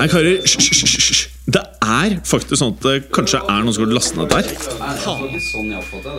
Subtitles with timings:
[0.00, 0.38] Hei, karer.
[0.40, 1.26] Hysj.
[1.44, 4.46] Det er faktisk sånn at det kanskje er noen som har lastet ned der.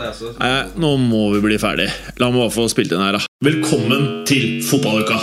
[0.06, 0.36] her.
[0.38, 0.52] Nei,
[0.84, 1.88] nå må vi bli ferdig.
[2.22, 3.26] La meg bare få spilt inn her, da.
[3.42, 5.18] Velkommen til fotballuka!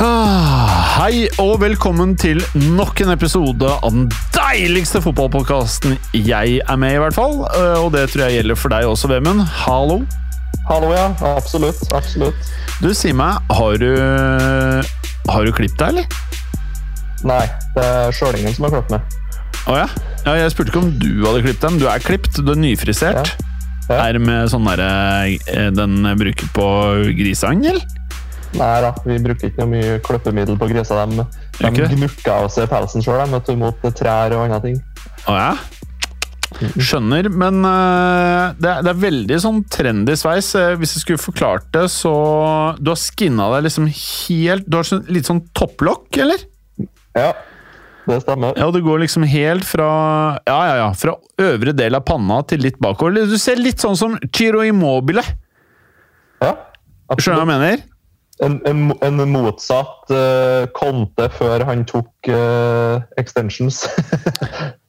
[0.00, 0.64] Ah,
[1.04, 2.40] Hei og velkommen til
[2.72, 4.08] nok en episode av den
[4.54, 7.40] deiligste fotballpodkasten jeg er med i, hvert fall.
[7.48, 9.42] Eh, Og det tror jeg gjelder for deg også, Vemund.
[9.64, 10.02] Hallo.
[10.68, 11.08] Hallo, ja.
[11.34, 11.80] Absolutt.
[11.94, 12.52] Absolutt.
[12.82, 13.90] Du, si meg, har du
[15.30, 16.06] Har du klippet deg, eller?
[17.24, 17.44] Nei,
[17.74, 19.18] det er Sjølingen som har klippet meg.
[19.64, 19.88] Å ja?
[20.26, 20.36] ja?
[20.42, 23.34] Jeg spurte ikke om du hadde klippet men Du er klippet, du er nyfrisert.
[23.34, 23.50] Ja.
[23.84, 23.98] Ja.
[24.06, 24.88] Er med sånn derre
[25.50, 26.68] eh, den bruker på
[27.18, 27.82] griseangel?
[28.54, 31.00] Nei da, vi bruker ikke noe mye kløppemiddel på griser.
[31.10, 31.24] De,
[31.58, 34.76] de gnukker av seg pelsen sjøl mot trær og andre ting.
[35.30, 35.54] Å ja?
[36.54, 40.52] Skjønner, men eh, det, er, det er veldig sånn trendy sveis.
[40.58, 42.12] Eh, hvis jeg skulle forklart det, så
[42.78, 46.44] Du har skinna deg liksom helt Du har sånn, litt sånn topplokk, eller?
[47.16, 47.32] Ja,
[48.06, 48.54] det stemmer.
[48.60, 49.88] Ja, det går liksom helt fra
[50.46, 50.92] Ja, ja, ja.
[50.98, 53.24] Fra øvre del av panna til litt bakover.
[53.26, 55.24] Du ser litt sånn som Chiro Immobile.
[56.44, 56.54] Ja,
[57.18, 57.82] Skjønner du hva jeg mener?
[58.42, 63.84] En, en, en motsatt uh, Conte før han tok uh, extensions.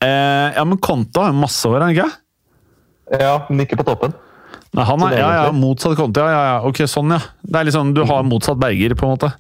[0.05, 2.05] Eh, ja, men Conte har jo masse år, ikke?
[3.09, 4.11] ja, men ikke på toppen.
[4.75, 6.21] Nei, han er, ja, ja, motsatt Conte.
[6.21, 6.57] Ja, ja, ja.
[6.67, 7.17] Ok, sånn, ja.
[7.41, 9.31] Det er liksom, Du har motsatt Berger, på en måte.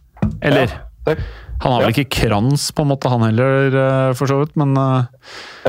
[0.41, 0.71] Eller
[1.05, 1.13] Ja,
[1.61, 1.93] Han har vel Ja.
[1.93, 5.05] ikke krans, på en måte, han heller, eh, for så vidt, men uh...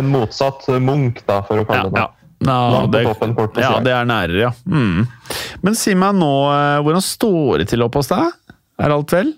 [0.01, 2.07] en motsatt Munch, da, for å ja, kalle det ja.
[2.09, 2.16] det.
[2.45, 3.03] Ja, det,
[3.57, 4.51] ja, det er nærere, ja.
[4.69, 5.07] Mm.
[5.65, 8.33] Men si meg nå, eh, hvordan står det til oppe hos deg?
[8.79, 9.33] Er alt vel?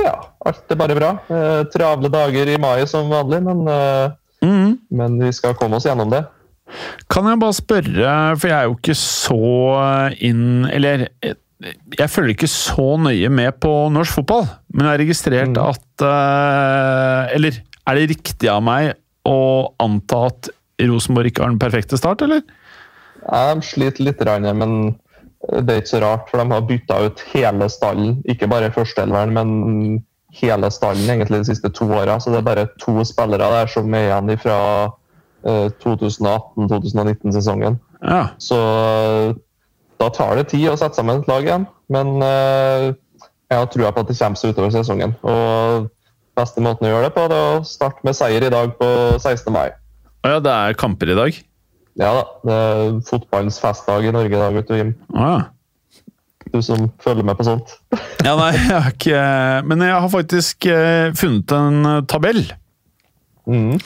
[0.00, 0.14] Ja,
[0.46, 1.10] alt er bare bra.
[1.28, 4.10] Eh, travle dager i mai som vanlig, men, eh,
[4.46, 4.78] Mm.
[4.90, 6.24] men vi skal komme oss gjennom det.
[7.08, 11.06] Kan jeg bare spørre, for jeg er jo ikke så inn Eller
[11.96, 15.68] jeg følger ikke så nøye med på norsk fotball, men jeg har registrert Mm.
[15.70, 17.52] at eh, Eller
[17.86, 18.94] er det riktig av meg
[19.26, 20.48] å anta at
[20.82, 22.42] Rosenborg ikke har den perfekte start, eller?
[23.26, 24.20] De sliter litt,
[24.54, 24.72] men
[25.46, 28.10] det er ikke så rart, for de har bytta ut hele stallen.
[28.28, 29.48] Ikke bare førsteelveren, men
[30.36, 32.18] hele stallen egentlig de siste to åra.
[32.20, 34.58] Så det er bare to spillere der som er igjen fra
[35.46, 37.74] 2018-2019-sesongen.
[38.02, 38.22] Ja.
[38.38, 39.34] Så eh,
[40.00, 41.66] da tar det tid å sette sammen et lag igjen.
[41.92, 42.92] Men eh,
[43.46, 45.12] jeg har trua på at det kommer seg utover sesongen.
[45.22, 45.88] Og
[46.36, 48.88] beste måten å gjøre det på, er å starte med seier i dag på
[49.22, 49.52] 16.
[49.54, 49.70] mai.
[50.26, 51.36] Å ja, det er kamper i dag?
[51.96, 54.96] Ja da, det er fotballens festdag i Norge i dag, vet du, Jim.
[55.14, 55.36] Ah.
[55.36, 55.44] ja.
[56.50, 57.76] Du som følger med på sånt.
[58.26, 59.18] Ja, nei, jeg har ikke
[59.70, 62.42] Men jeg har faktisk eh, funnet en eh, tabell.
[63.46, 63.76] Mm.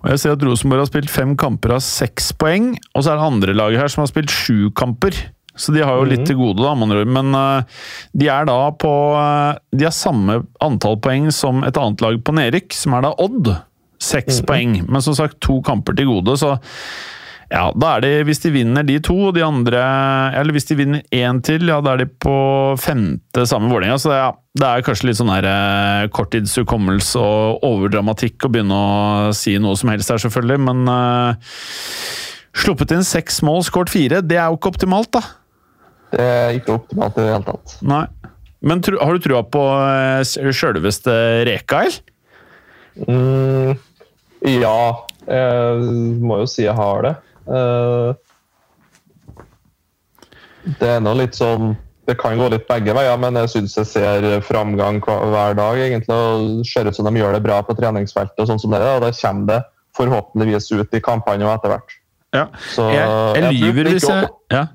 [0.00, 3.20] Og jeg ser at Rosenborg har spilt fem kamper av seks poeng, og så er
[3.20, 5.16] det andre laget her som har spilt sju kamper.
[5.60, 6.72] Så de har jo litt til gode, da.
[7.04, 7.84] Men eh,
[8.16, 8.94] de er da på
[9.76, 13.52] De har samme antall poeng som et annet lag på nedrykk, som er da Odd.
[14.04, 16.56] Seks poeng, men som sagt to kamper til gode, så
[17.52, 19.82] ja, da er det Hvis de vinner de to, og de andre
[20.38, 22.34] Eller hvis de vinner én til, ja, da er de på
[22.80, 23.98] femte samme Vålerenga.
[24.00, 29.32] Så ja, det er kanskje litt sånn her eh, korttidshukommelse og overdramatikk å begynne å
[29.36, 31.54] si noe som helst her, selvfølgelig, men eh,
[32.54, 34.20] Sluppet inn seks mål, skåret fire.
[34.22, 35.22] Det er jo ikke optimalt, da.
[36.14, 37.72] Det er ikke optimalt i det hele tatt.
[37.82, 38.04] Nei.
[38.64, 41.98] Men tro, har du trua på uh, sjølveste eller?
[42.94, 43.74] Mm,
[44.44, 47.14] ja, jeg må jo si jeg har det.
[47.48, 48.14] Eh,
[50.80, 51.74] det er nå litt sånn
[52.08, 55.78] Det kan gå litt begge veier, men jeg syns jeg ser framgang hver dag.
[55.80, 58.82] egentlig, og ser ut som de gjør det bra på treningsfeltet, og sånn som det
[58.82, 59.60] er, og da kommer det
[59.96, 61.94] forhåpentligvis ut i kampene etter hvert.
[62.34, 62.48] Ja.
[62.74, 64.66] Så Jeg, jeg jeg lyver hvis jeg ja.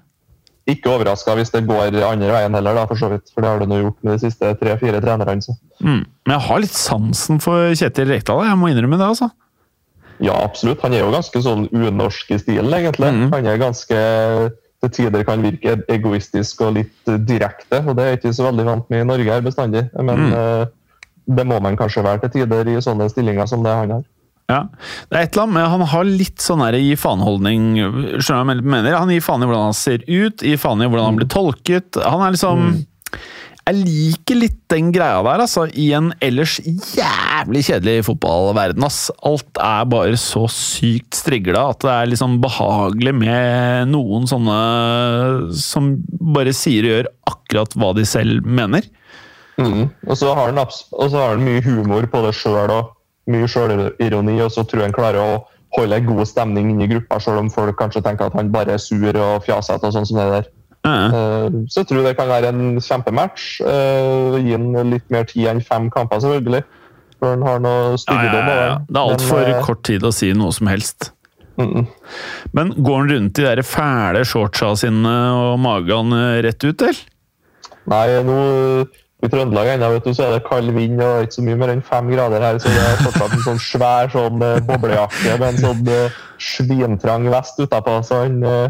[0.70, 3.30] Ikke overraska hvis det går andre veien heller, da, for så vidt.
[3.34, 5.56] For det har du nå gjort med de siste tre-fire trenerne.
[5.82, 6.04] Mm.
[6.06, 9.30] Men jeg har litt sansen for Kjetil Rekdal, jeg må innrømme det, altså.
[10.20, 10.82] Ja, absolutt.
[10.84, 13.08] Han er jo ganske sånn unorsk i stilen, egentlig.
[13.16, 13.30] Mm.
[13.32, 14.00] Han er ganske
[14.80, 18.66] til tider kan virke egoistisk og litt eh, direkte, og det er ikke så veldig
[18.68, 19.86] vant med i Norge her bestandig.
[19.96, 20.34] Men Mm.
[20.34, 20.66] eh,
[21.30, 24.04] det må man kanskje være til tider i sånne stillinger som det han har.
[24.50, 24.64] Ja.
[25.12, 27.68] Det er et eller annet med Han har litt sånn der gi faen-holdning.
[28.18, 28.96] Skjønner jeg mener?
[28.98, 32.00] Han gir faen i hvordan han ser ut, gir faen i hvordan han blir tolket.
[32.02, 32.86] Han er liksom
[33.70, 38.86] Jeg liker litt den greia der, altså, i en ellers jævlig kjedelig fotballverden.
[38.88, 39.12] ass.
[39.22, 44.58] Alt er bare så sykt strigla at det er liksom behagelig med noen sånne
[45.54, 45.92] som
[46.34, 48.90] bare sier og gjør akkurat hva de selv mener.
[49.62, 49.86] Mm.
[50.08, 52.96] Og så har han mye humor på det sjøl og
[53.30, 55.42] mye sjølironi, og så tror jeg han klarer å
[55.78, 59.14] holde god stemning inni gruppa, selv om folk kanskje tenker at han bare er sur
[59.14, 59.86] og fjasete.
[59.86, 60.50] og sånn som det der.
[60.88, 63.48] Eh, Så jeg tror det kan være en kjempematch.
[63.68, 66.64] Eh, Gi han litt mer tid enn fem kamper, selvfølgelig.
[67.20, 68.48] Før han har noe styggedom.
[68.48, 68.78] ja, ja, ja.
[68.88, 71.12] Det er altfor eh, kort tid å si noe som helst.
[71.60, 71.88] mm, mm.
[72.56, 76.16] Men går han rundt i de der fæle shortsa sine og magen
[76.46, 77.06] rett ut, eller?
[77.90, 78.40] Nei, nå
[79.20, 81.72] i Trøndelag ennå vet du, så er det kald vind og ikke så mye mer
[81.74, 82.60] enn fem grader her.
[82.64, 84.40] Så det er fortsatt en sånn svær sånn
[84.70, 85.90] boblejakke med en sånn
[86.40, 87.98] svintrang vest utapå.
[88.08, 88.70] Så han eh,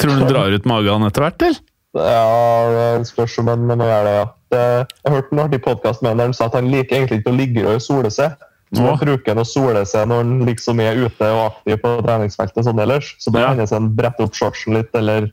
[0.00, 1.60] Tror du du drar ut magen etter hvert, eller?
[1.94, 4.24] Ja, det spørs om han gjøre det, ja.
[4.54, 4.64] Det,
[5.04, 7.30] jeg hørte en artig podkast med han der han sa at han liker egentlig ikke
[7.32, 8.34] å ligge og sole seg.
[8.74, 11.92] Så han bruker han å sole seg når han liksom er ute og aktiv på
[12.02, 13.12] treningsfeltet sånn ellers.
[13.22, 13.48] Så Ja.
[13.52, 15.30] hender han brette opp shortsen litt, eller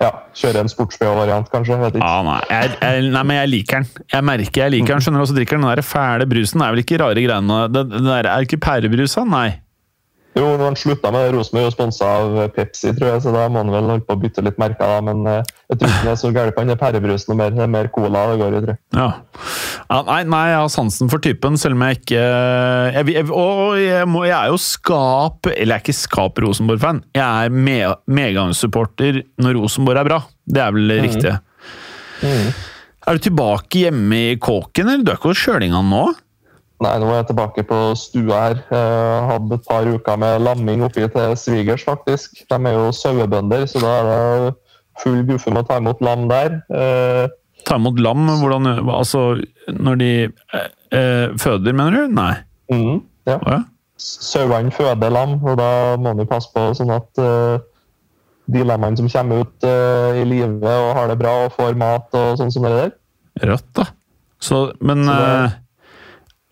[0.00, 1.76] ja, kjøre en sports-BH-variant, kanskje.
[1.80, 2.06] Vet ikke.
[2.06, 2.38] Ja, nei.
[2.48, 4.04] Jeg, jeg, nei, men jeg liker den.
[4.14, 5.02] Jeg merker jeg liker den.
[5.04, 6.62] Skjønner du, Og så drikker den den der fæle brusen.
[6.62, 9.24] Det er vel ikke rare greiene det, det der, Er det ikke pærebrus, da?
[9.28, 9.48] Nei.
[10.40, 13.42] Jo, når han slutta med Rosenborg er jo sponsa av Pepsi, tror jeg, så da
[13.52, 14.88] må han vel holde på å bytte litt merker.
[14.88, 17.58] da, Men eh, jeg tror ikke det er så gærent på den pærebrusen og mer,
[17.60, 18.80] er mer cola det går i, tror jeg.
[18.96, 19.08] Ja.
[19.90, 23.76] ja nei, nei, jeg har sansen for typen, selv om jeg ikke jeg, jeg, Og
[23.82, 27.04] jeg, må, jeg er jo skap Eller jeg er ikke skap-Rosenborg-fan.
[27.16, 27.76] Jeg er me,
[28.08, 30.22] medgangssupporter når Rosenborg er bra.
[30.48, 31.36] Det er vel det riktige.
[32.20, 35.04] Er du tilbake hjemme i kåken, eller?
[35.04, 36.08] Du er ikke hos Sjølingan nå?
[36.80, 38.60] Nei, nå er jeg tilbake på stua her.
[38.72, 42.38] Jeg hadde et par uker med lamming oppi til svigers, faktisk.
[42.48, 44.08] De er jo sauebønder, så da er
[44.46, 44.54] det
[45.02, 46.56] full guffe med å ta imot lam der.
[46.72, 47.26] Eh,
[47.68, 48.22] Ta imot lam?
[48.40, 49.26] Hvordan Altså,
[49.68, 52.14] når de eh, eh, føder, mener du?
[52.16, 52.32] Nei.
[52.72, 53.36] mm, ja.
[53.44, 53.58] Ja.
[54.00, 57.58] Sauene føder lam, og da må man passe på sånn at eh,
[58.50, 62.08] de lammene som kommer ut eh, i live og har det bra og får mat
[62.16, 62.94] og sånn som det der.
[63.52, 63.84] Rått, da.
[64.40, 65.50] Så, men Så det-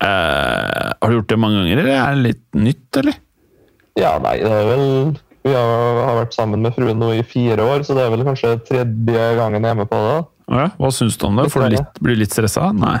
[0.03, 3.19] eh, eh, Har du gjort det mange ganger, eller er det litt nytt, eller?
[3.99, 4.83] Ja, nei, det er vel
[5.43, 8.25] Vi har, har vært sammen med fruen nå i fire år, så det er vel
[8.27, 10.17] kanskje tredje gangen jeg er med på det.
[10.49, 10.65] Ja.
[10.81, 11.47] Hva syns du om det?
[11.53, 12.71] Får du litt, blir du litt stressa?
[12.75, 12.97] Nei.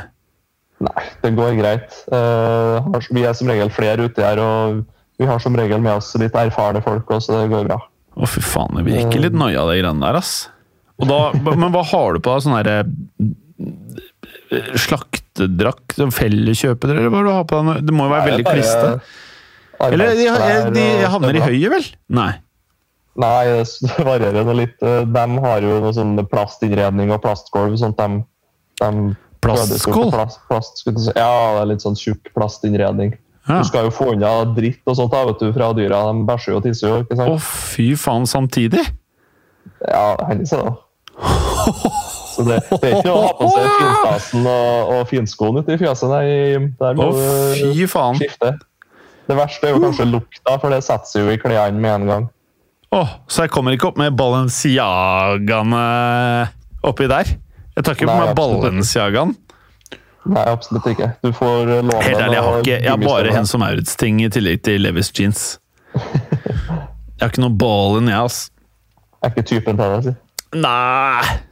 [0.79, 1.97] Nei, det går greit.
[2.07, 4.85] Uh, vi er som regel flere ute her, og
[5.19, 7.81] vi har som regel med oss litt erfarne folk òg, så det går bra.
[8.15, 10.47] Å, fy faen, det virker litt noia, de greiene der, ass.
[10.99, 12.43] Da, men hva har du på deg?
[12.43, 12.77] Sånn herre
[14.51, 14.73] eh,
[15.39, 15.95] Slaktedrakt?
[16.15, 17.81] Felleskjøper, eller hva du har på deg?
[17.87, 18.91] Det må jo være veldig kliste.
[19.79, 20.27] Eller de,
[20.75, 21.85] de, de havner i høyet, vel?
[22.11, 22.31] Nei.
[23.19, 24.75] Nei, det varierer det litt.
[24.83, 27.77] Eh, De har jo noe sånn plastinnredning og plastgulv.
[27.79, 28.21] sånt de,
[28.83, 30.09] de Plastskål?
[30.11, 30.81] Plast, plast,
[31.15, 33.13] ja, det er litt sånn tjukk plastinnredning.
[33.47, 33.61] Ja.
[33.61, 36.01] Du skal jo få unna dritt og sånt da, vet du, fra dyra.
[36.11, 36.97] De bæsjer og tisser jo.
[37.05, 37.31] ikke sant?
[37.31, 37.39] Å,
[37.71, 38.83] fy faen, samtidig?
[39.87, 40.75] Ja, det hender seg, da.
[42.29, 45.79] Så det, det er ikke å ha på seg finstasen og, og finskoen ute i
[45.81, 46.25] fjøset, nei.
[46.79, 47.21] Der må du
[47.57, 48.19] fy faen.
[48.19, 48.53] skifte.
[49.29, 52.07] Det verste er jo kanskje lukta, for det setter seg jo i klærne med en
[52.09, 52.29] gang.
[52.97, 55.81] Åh, så jeg kommer ikke opp med Balenciagaene
[56.89, 57.35] oppi der?
[57.75, 58.31] Jeg tar ikke på meg.
[58.37, 59.35] Balenciagaen.
[60.29, 61.11] Nei, absolutt ikke.
[61.23, 63.35] Du får eh, låne Helt ærlig, jeg har, ikke, jeg har bare.
[63.37, 65.45] Hens og Maurits-ting i tillegg til Levis jeans.
[67.19, 68.35] Jeg har ikke noe ballen, jeg, ass.
[69.19, 70.11] Jeg er ikke typen til det, si.
[70.63, 71.48] Nei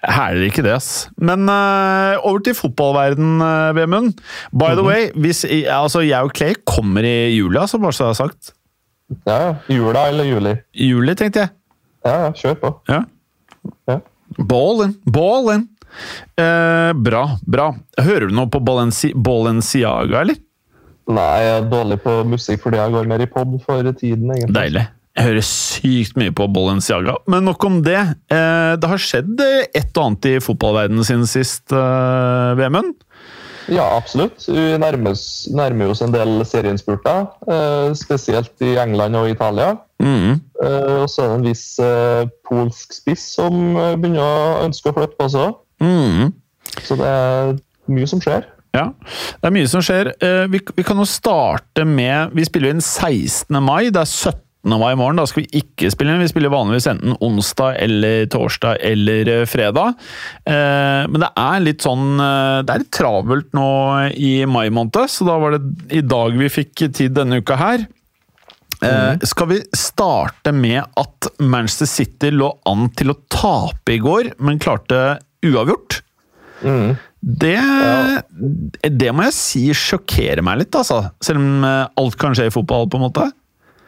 [0.00, 1.08] Hæler ikke det, ass.
[1.20, 4.14] Men uh, over til fotballverden, uh, Vemund.
[4.52, 8.54] By the way, hvis, altså, jeg og Clay kommer i juli, som Barca har sagt.
[9.26, 9.54] Ja, ja.
[9.68, 10.54] Jula eller juli?
[10.72, 11.52] Juli, tenkte jeg.
[12.06, 12.72] Ja, ja, kjør på.
[12.88, 13.02] Ja.
[13.90, 13.98] Ja.
[14.38, 15.66] Ball in, ball in.
[16.38, 17.72] Eh, bra, bra.
[17.98, 20.38] Hører du noe på Balenci Balenciaga, eller?
[21.10, 24.54] Nei, jeg er dårlig på musikk fordi jeg går mer i pod for tiden, egentlig.
[24.54, 24.86] Deilig.
[25.18, 27.16] Jeg hører sykt mye på Balenciaga.
[27.30, 27.98] Men nok om det.
[28.30, 32.94] Eh, det har skjedd eh, et og annet i fotballverdenen siden sist, uh, Vemund.
[33.70, 34.42] Ja, absolutt.
[34.48, 39.76] Vi nærmer oss, nærmer oss en del serieinnspurter, eh, spesielt i England og Italia.
[40.02, 40.40] Mm.
[40.64, 44.90] Eh, og så er det en viss eh, polsk spiss som eh, begynner å ønske
[44.90, 45.54] å flytte på seg.
[45.84, 46.32] Mm.
[46.82, 47.54] Så det er
[47.90, 48.48] mye som skjer.
[48.74, 48.88] Ja,
[49.42, 50.12] det er mye som skjer.
[50.18, 53.54] Eh, vi, vi kan jo starte med Vi spiller inn 16.
[53.62, 53.90] mai.
[53.90, 54.46] Det er 17.
[54.68, 55.16] mai i morgen.
[55.16, 56.22] Da skal vi ikke spille inn.
[56.24, 59.94] Vi spiller vanligvis enten onsdag eller torsdag eller eh, fredag.
[60.44, 63.70] Eh, men det er litt sånn eh, Det er litt travelt nå
[64.16, 67.88] i mai måned, så da var det i dag vi fikk tid denne uka her.
[68.80, 69.20] Mm.
[69.28, 74.56] skal vi starte med at Manchester City lå an til å tape i går, men
[74.62, 75.98] klarte uavgjort?
[76.64, 76.94] Mm.
[77.20, 77.58] Det,
[78.88, 81.02] det må jeg si sjokkerer meg litt, altså.
[81.20, 83.28] Selv om alt kan skje i fotball, på en måte.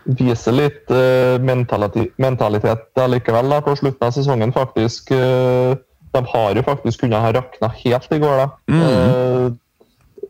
[0.04, 5.12] Viser litt eh, mentalitet likevel da, på slutten av sesongen, faktisk.
[5.14, 5.75] eh,
[6.12, 8.49] de har jo faktisk kunnet ha rakna helt i går, da.
[8.68, 9.59] Mm.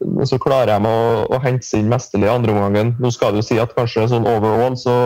[0.02, 2.94] Men så klarer de å, å hente seg inn mesterlig i andre omgangen.
[3.02, 4.96] Nå skal det jo si at kanskje sånn overall så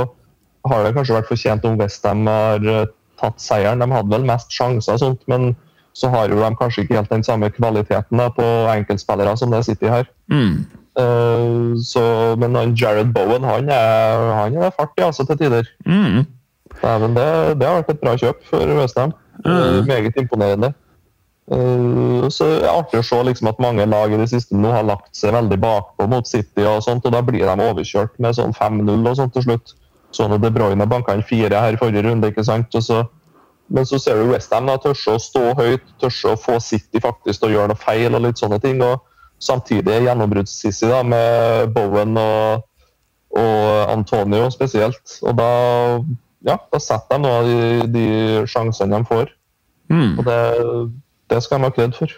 [0.66, 2.88] har det kanskje vært fortjent om Westham har eh,
[3.20, 3.82] tatt seieren.
[3.82, 5.54] De hadde vel mest sjanser og sånt, men
[5.96, 9.62] så har jo de kanskje ikke helt den samme kvaliteten da, på enkeltspillere som det
[9.72, 10.10] i her.
[10.32, 10.66] Mm.
[10.96, 12.00] Uh, så,
[12.40, 15.68] men han Jared Bowen han er, han er fart i altså, til tider.
[15.84, 16.24] Mm.
[16.82, 17.28] Nei, det,
[17.60, 19.12] det, har vært et bra kjøp for Westham.
[19.44, 19.84] Mm.
[19.84, 20.72] meget imponerende.
[21.52, 24.72] Uh, så det er artig å se liksom, at mange lag i det siste nå
[24.72, 28.38] har lagt seg veldig bakpå mot City, og sånt, og da blir de overkjørt med
[28.38, 29.76] sånn 5-0 og sånt til slutt.
[30.16, 32.72] Sånn at De Bruyne banka inn fire her i forrige runde, ikke sant.
[32.72, 33.02] Så,
[33.68, 37.50] men så ser du Westham tørre å stå høyt, tørre å få City faktisk til
[37.50, 38.80] å gjøre noe feil og litt sånne ting.
[38.80, 39.04] og
[39.42, 42.66] Samtidig da, med Bowen og,
[43.36, 45.18] og Antonio spesielt.
[45.22, 45.50] Og da,
[46.46, 49.34] ja, da setter de noen av de, de sjansene de får.
[49.92, 50.14] Mm.
[50.18, 50.38] Og det,
[51.32, 52.14] det skal de ha kred for.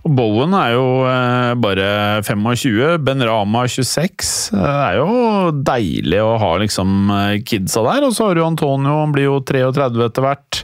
[0.00, 1.88] Og Bowen er jo eh, bare
[2.24, 4.32] 25, Ben Rama 26.
[4.56, 8.08] Det er jo deilig å ha liksom eh, kidsa der.
[8.08, 10.62] Og så har du Antonio, han blir jo 33 etter hvert.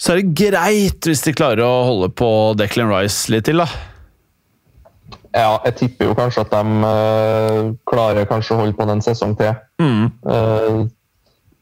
[0.00, 3.68] Så er det greit hvis de klarer å holde på Declan Rice litt til, da.
[5.32, 9.32] Ja, jeg tipper jo kanskje at de uh, klarer kanskje å holde på den sesong
[9.38, 9.54] til.
[9.80, 10.10] Mm.
[10.26, 10.82] Uh,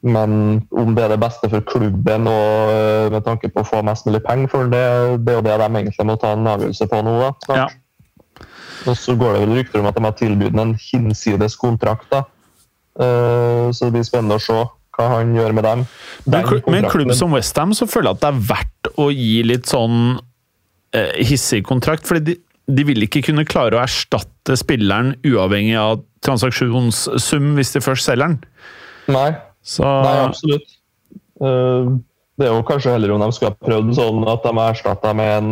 [0.00, 0.33] men
[0.81, 4.09] om det er det beste for klubben og uh, med tanke på å få mest
[4.09, 4.83] mulig penger for det,
[5.23, 7.15] det er jo det de egentlig må ta en avgjørelse på nå.
[7.23, 7.61] da.
[7.61, 7.69] Ja.
[8.91, 12.11] Og så går det vel rykter om at de har tilbudt en hinsides kontrakt.
[12.11, 12.25] da.
[12.97, 14.57] så det blir spennende å se
[14.97, 15.83] hva han gjør med dem.
[16.25, 19.35] Men med en klubb som Westham så føler jeg at det er verdt å gi
[19.45, 20.17] litt sånn
[21.21, 22.09] hissig kontrakt.
[22.09, 22.39] fordi de
[22.77, 28.35] de vil ikke kunne klare å erstatte spilleren uavhengig av transaksjonssum hvis de først selger
[28.35, 28.39] den.
[29.11, 29.31] Nei,
[29.67, 30.77] Så, Nei absolutt.
[31.41, 31.97] Uh,
[32.41, 35.12] det er jo kanskje heller om de skulle ha prøvd sånn at de har erstatta
[35.17, 35.50] med en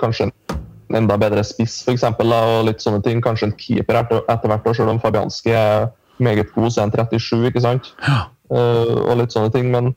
[0.00, 2.04] kanskje en enda bedre spiss, f.eks.
[2.08, 3.22] Og litt sånne ting.
[3.24, 5.88] Kanskje en keeper etter, hvert, selv om Fabianski er
[6.22, 7.92] meget god, så er han 37, ikke sant?
[8.06, 8.26] Ja.
[8.48, 9.68] Uh, og litt sånne ting.
[9.72, 9.92] Men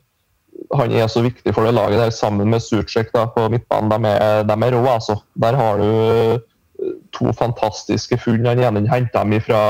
[0.74, 3.90] han er så viktig for det laget der, sammen med Sucek på midtbanen.
[3.92, 5.16] De er, de er rå, altså.
[5.34, 8.46] Der har du uh, to fantastiske funn.
[8.46, 9.62] Han ene henta dem fra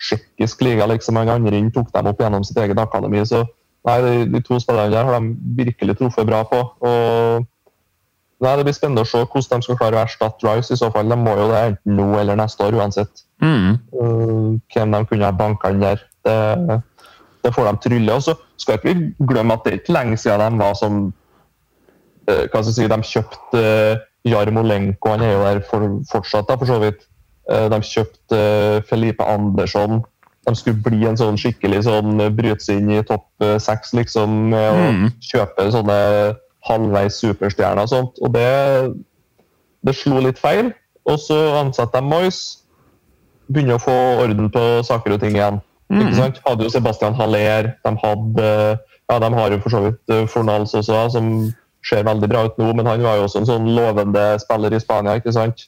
[0.00, 1.16] tsjekkisk liga, liksom.
[1.16, 3.24] Han andre tok dem opp gjennom sitt eget akademi.
[3.26, 3.44] Så
[3.86, 6.64] nei, de, de to spillerne der har de virkelig truffet bra på.
[6.80, 7.46] og
[8.38, 10.70] Nei, Det blir spennende å se hvordan de skal klare å erstatte Rice.
[10.74, 11.08] i så fall.
[11.10, 13.24] De må jo det enten nå eller neste år, uansett.
[13.42, 13.72] mm.
[13.94, 16.04] Uh, hvem de kunne ha banka inn der.
[16.26, 16.36] Det,
[17.48, 18.14] det får de trylle.
[18.14, 21.00] Og så skal ikke vi glemme at det er ikke lenge siden de var som
[22.28, 26.48] uh, hva skal jeg si, De kjøpte uh, Jarmolenko, han er jo der for, fortsatt,
[26.50, 27.06] da, for så vidt.
[27.48, 28.40] Uh, de kjøpte
[28.90, 30.02] Felipe Andersson.
[30.48, 33.26] De skulle bli en sånn skikkelig sånn bryte seg inn i topp
[33.60, 35.10] seks, liksom, Og Mm.
[35.20, 35.96] kjøpe sånne
[36.68, 38.20] halvveis superstjerner og sånt.
[38.24, 38.48] Og det,
[39.84, 40.72] det slo litt feil.
[41.08, 42.40] Og så ansatte de Moyes.
[43.48, 45.60] Begynner å få orden på saker og ting igjen.
[45.90, 46.40] Ikke sant?
[46.46, 48.48] Hadde jo Sebastian Haller, de hadde
[49.08, 51.28] ja, de har jo for så vidt eh, Fornals også, som
[51.88, 54.80] ser veldig bra ut nå, men han var jo også en sånn lovende spiller i
[54.82, 55.14] Spania.
[55.16, 55.64] ikke sant?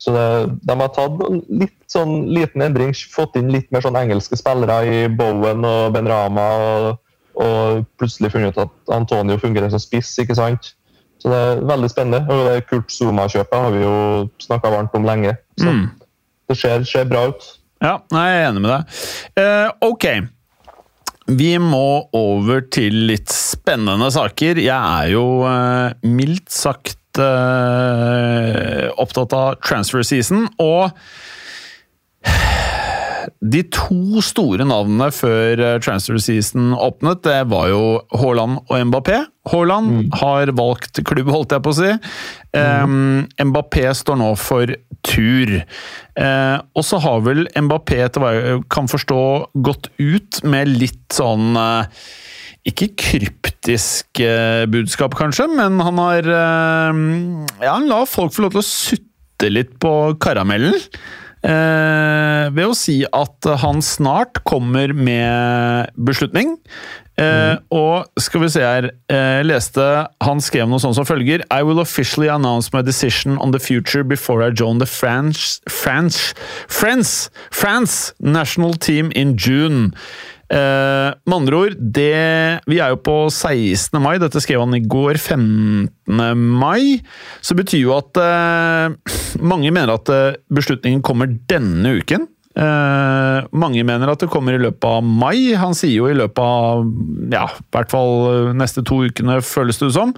[0.00, 0.24] Så det,
[0.66, 4.80] de har tatt en litt sånn liten endring, fått inn litt mer sånn engelske spillere
[4.88, 6.98] i Bowen og Ben Rama, og,
[7.36, 10.10] og plutselig funnet ut at Antonio fungerer som spiss.
[10.18, 10.72] ikke sant?
[11.20, 12.24] Så det er veldig spennende.
[12.32, 13.94] Og det Kurt Zuma-kjøpet har vi jo
[14.40, 15.36] snakka varmt om lenge.
[15.60, 15.90] Så Mm.
[16.48, 17.59] det ser, ser bra ut.
[17.80, 19.00] Ja, jeg er enig med deg.
[19.40, 20.06] Uh, ok.
[21.30, 24.60] Vi må over til litt spennende saker.
[24.60, 30.90] Jeg er jo uh, mildt sagt uh, opptatt av transfer season, og
[33.40, 37.84] de to store navnene før eh, transfer season åpnet, det var jo
[38.20, 39.22] Haaland og Mbappé.
[39.48, 41.94] Haaland har valgt klubb, holdt jeg på å si.
[42.52, 44.74] Um, Mbappé står nå for
[45.08, 45.54] tur.
[46.20, 49.22] Uh, og så har vel Mbappé, etter hva jeg kan forstå,
[49.64, 51.88] gått ut med litt sånn uh,
[52.68, 58.60] ikke kryptisk eh, budskap, kanskje, men han har Ja, han la folk få lov til
[58.60, 60.76] å sutte litt på karamellen.
[61.40, 66.58] Eh, ved å si at han snart kommer med beslutning.
[67.20, 69.82] Eh, Og skal vi se her eh, Jeg leste
[70.24, 74.04] Han skrev noe sånn som følger I will officially announce my decision on the future
[74.04, 76.32] before I join the French French,
[76.68, 79.92] France France national team in June.
[80.50, 84.00] Eh, med andre ord, det Vi er jo på 16.
[84.02, 85.86] mai, dette skrev han i går, 15.
[86.58, 86.98] mai.
[87.40, 92.26] Så betyr jo at eh, mange mener at eh, beslutningen kommer denne uken.
[92.58, 95.54] Eh, mange mener at det kommer i løpet av mai.
[95.54, 96.82] Han sier jo i løpet av
[97.30, 100.16] ja, i hvert fall eh, neste to ukene, føles det som.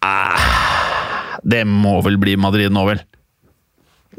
[0.00, 0.46] Eh,
[1.44, 3.04] det må vel bli Madrid nå, vel?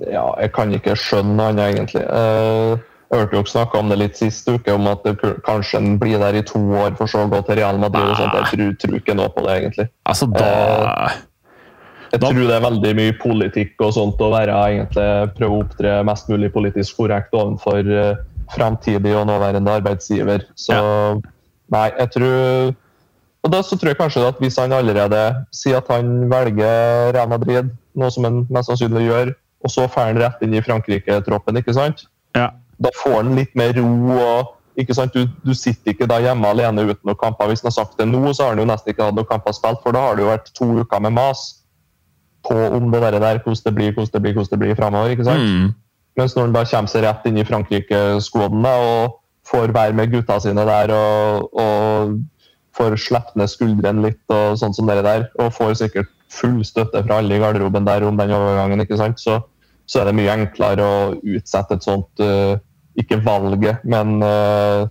[0.05, 2.03] Ja, jeg kan ikke skjønne han egentlig.
[2.05, 2.75] Uh,
[3.11, 5.05] jeg hørte dere snakke om det litt sist uke, om at
[5.45, 8.09] kanskje en blir der i to år for så å gå til Real Madrid.
[8.09, 8.33] og sånt.
[8.33, 9.87] Jeg tror, tror ikke noe på det, egentlig.
[10.09, 10.45] Altså, da...
[10.49, 11.23] Uh,
[12.11, 15.61] jeg Da- tror det er veldig mye politikk og sånt å være egentlig prøve å
[15.65, 18.15] opptre mest mulig politisk korrekt overfor fremtidig
[18.55, 20.43] framtidig og nåværende arbeidsgiver.
[20.55, 20.75] Så
[21.73, 22.75] nei, jeg tror
[23.45, 25.19] Og da så tror jeg kanskje at hvis han allerede
[25.53, 29.33] sier at han velger Real Madrid, noe som han mest sannsynlig gjør,
[29.65, 32.07] og så får han rett inn i Frankrike-troppen, ikke sant?
[32.33, 32.47] Ja.
[32.81, 33.87] Da får han litt mer ro.
[34.19, 35.15] og ikke sant?
[35.15, 37.47] Du, du sitter ikke da hjemme alene uten noen kamper.
[37.51, 39.55] Hvis han har sagt det nå, så har han jo nesten ikke hatt noen kamper
[39.55, 41.45] spilt, for da har det jo vært to uker med mas
[42.45, 45.13] på om det der, der hvordan det blir, hvordan det blir, hvordan det blir fremover.
[45.15, 45.47] ikke sant?
[45.47, 45.71] Mm.
[46.19, 49.15] Mens når han da kommer seg rett inn i Frankrike-skåden og
[49.49, 52.15] får være med gutta sine der og, og
[52.75, 57.03] får slippe ned skuldrene litt og sånn som det der, og får sikkert full støtte
[57.05, 59.21] fra alle i garderoben der om den overgangen, ikke sant?
[59.21, 59.39] Så,
[59.85, 60.99] så er det mye enklere å
[61.35, 62.57] utsette et sånt eh,
[63.01, 64.85] Ikke valget, men eh,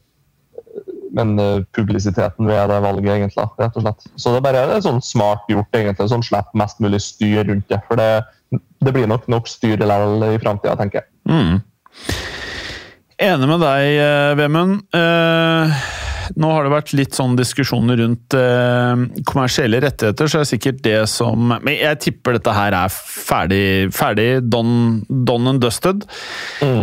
[1.14, 3.44] men eh, publisiteten ved det valget, egentlig.
[3.60, 4.06] rett og slett.
[4.18, 6.08] Så det er bare sånn smart gjort, egentlig.
[6.10, 7.78] Sånn slipp mest mulig styr rundt det.
[7.86, 8.24] For det,
[8.82, 11.08] det blir nok nok styr likevel i framtida, tenker jeg.
[11.30, 11.60] Mm.
[13.30, 14.00] Enig med deg,
[14.42, 14.80] Vemund.
[14.90, 15.84] Eh,
[16.40, 20.80] nå har det vært litt sånn diskusjoner rundt eh, kommersielle rettigheter, så er det sikkert
[20.84, 26.06] det som Men jeg tipper dette her er ferdig, ferdig done, done and dusted.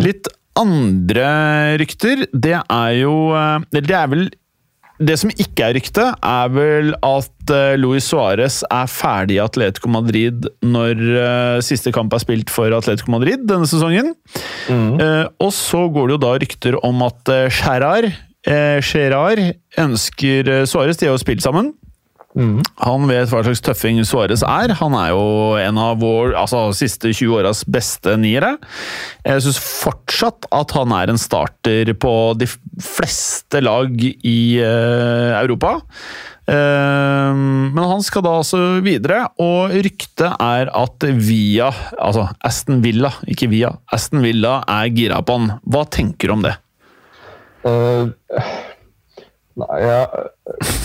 [0.03, 0.29] Litt
[0.60, 1.31] andre
[1.79, 4.29] rykter, det er jo eh, Det er vel
[5.01, 9.89] det som ikke er rykte, er vel at uh, Luis Suárez er ferdig i Atletico
[9.89, 14.13] Madrid når eh, siste kamp er spilt for Atletico Madrid denne sesongen.
[14.69, 18.12] Eh, og så går det jo da rykter om at Gerrard
[18.48, 19.41] eh, Gerrard
[19.79, 21.74] ønsker Suarez Suárez De har jo spilt sammen.
[22.31, 24.71] Han vet hva slags tøffing Suárez er.
[24.79, 25.24] Han er jo
[25.60, 28.55] en av vår altså, siste 20 åras beste niere.
[29.25, 35.77] Jeg syns fortsatt at han er en starter på de fleste lag i eh, Europa.
[36.47, 43.12] Eh, men han skal da altså videre, og ryktet er at Via, altså Aston Villa,
[43.27, 45.56] ikke Via, Aston Villa er gira på han.
[45.67, 46.56] Hva tenker du om det?
[47.67, 48.47] Eh,
[49.62, 50.24] nei, jeg,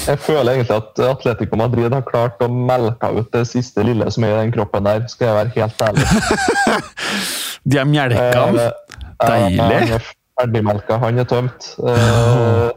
[0.09, 4.27] jeg føler egentlig at Atletico Madrid har klart å melke ut det siste lille som
[4.27, 6.07] er i den kroppen der, skal jeg være helt ærlig.
[7.71, 8.23] De er melka?
[8.23, 8.71] Eh,
[9.17, 9.57] Deilig.
[9.57, 11.71] ja, Han er ferdigmelka, han er tømt.
[11.81, 12.69] Uh,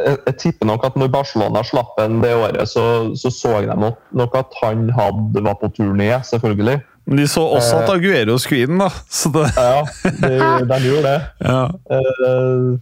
[0.00, 3.76] jeg, jeg tipper nok at når Barcelona slapp en det året, så så, så de
[3.78, 6.80] nok, nok at han hadde, var på tur ned, selvfølgelig.
[7.10, 8.86] Men de så også at Aguero skulle inn, da.
[9.10, 9.80] Så det, Ja,
[10.22, 10.30] de,
[10.70, 11.18] de gjorde det.
[11.42, 11.64] ja.
[11.90, 12.78] Eh,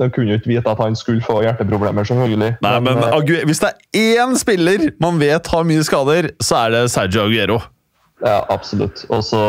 [0.00, 2.54] de kunne jo ikke vite at han skulle få hjerteproblemer, selvfølgelig.
[2.64, 6.56] Nei, men men Aguero, Hvis det er én spiller man vet har mye skader, så
[6.64, 7.58] er det Sergio Aguero.
[8.24, 9.04] Ja, absolutt.
[9.12, 9.42] Og så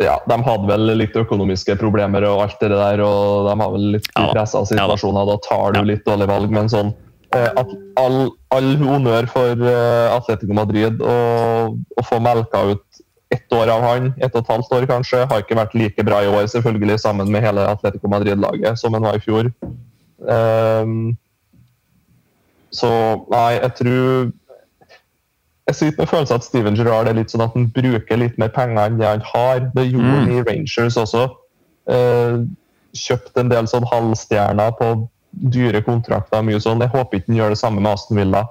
[0.00, 3.86] Ja, de hadde vel litt økonomiske problemer og alt det der, og de har vel
[3.96, 5.26] litt Ja pressa situasjoner.
[5.26, 10.14] Da tar du litt dårlige valg, men sånn eh, at all, all honnør for eh,
[10.14, 14.86] Atletico Madrid å få melka ut ett år av han, ett og et halvt år
[14.88, 18.96] kanskje, har ikke vært like bra i år, selvfølgelig, sammen med hele Atletico Madrid-laget, som
[18.96, 19.50] han var i fjor.
[20.18, 21.16] Um,
[22.72, 22.88] så
[23.32, 24.30] nei, jeg tror
[25.68, 28.48] jeg sitter med følelsen at Steven Gerrard er litt sånn at han bruker litt mer
[28.54, 29.66] penger enn det han har.
[29.76, 31.26] Det gjorde han i Rangers også.
[31.88, 32.48] Uh,
[32.96, 34.94] kjøpt en del sånn halvstjerner på
[35.40, 36.42] dyre kontrakter.
[36.42, 36.82] mye sånn.
[36.84, 38.44] Jeg håper ikke han gjør det samme med Aston Villa.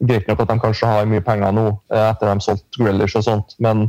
[0.00, 3.24] Greit nok at de kanskje har mye penger nå, etter etter de solgte Grealish og
[3.26, 3.88] sånt, men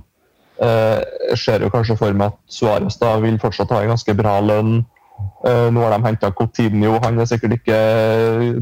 [0.57, 4.39] eh, jeg ser jo kanskje for meg at Suárez vil fortsatt ha en ganske bra
[4.41, 4.79] lønn.
[5.45, 7.77] Eh, nå har de henta Coutinho, han er sikkert ikke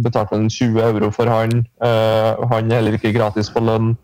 [0.04, 1.64] betalt en 20 euro for han.
[1.80, 3.96] Eh, han er heller ikke gratis på lønn.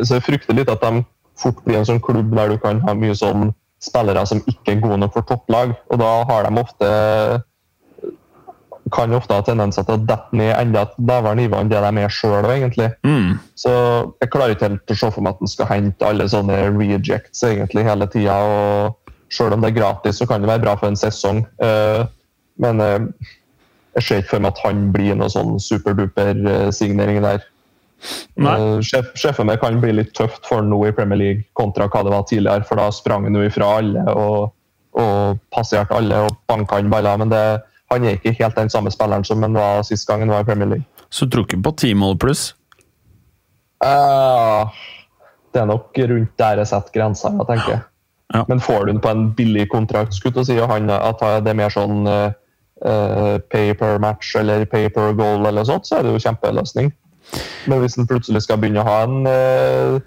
[0.00, 1.04] Så jeg frykter litt at de
[1.38, 3.50] fort blir en sånn klubb der du kan ha mye sånn
[3.82, 5.74] spillere som ikke er gode nok for topplag.
[5.92, 6.88] Og da har de ofte
[8.94, 12.12] kan ofte ha tendenser til å dette ned enda lavere nivå enn det de er
[12.12, 12.46] sjøl.
[13.06, 13.38] Mm.
[13.58, 13.72] Så
[14.22, 17.42] jeg klarer ikke helt å se for meg at en skal hente alle sånne rejects
[17.46, 18.38] egentlig hele tida.
[19.28, 21.44] Selv om det er gratis, så kan det være bra for en sesong.
[21.60, 22.06] Eh,
[22.58, 22.98] Men eh,
[23.98, 27.44] jeg ser ikke for meg at han blir noe sånn superduper eh, signering der.
[28.86, 32.04] Sjef, sjefen min kan bli litt tøft for han nå i Premier League kontra hva
[32.06, 34.52] det var tidligere, for da sprang han jo ifra alle og,
[34.98, 37.18] og passerte alle og banka han baller.
[37.18, 37.42] Men det,
[37.90, 40.48] han er ikke helt den samme spilleren som han var sist gang han var i
[40.48, 40.86] Premier League.
[41.10, 42.50] Så tror ikke på ti mål pluss.
[43.84, 44.68] Uh,
[45.54, 47.80] det er nok rundt der jeg setter grensa, jeg tenker.
[48.34, 48.44] Ja.
[48.48, 51.60] Men får du den på en billig kontrakt, skulle si, og han, at det er
[51.62, 56.12] mer sånn uh, pay per match eller pay per goal, eller sånt, så er det
[56.12, 56.92] jo kjempeløsning.
[57.66, 59.98] Men hvis han plutselig skal begynne å ha en eh,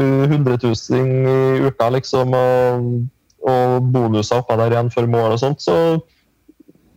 [0.00, 2.86] 100 000 i uka, liksom, og,
[3.48, 5.76] og bonuser oppå der igjen for mål og sånt, så,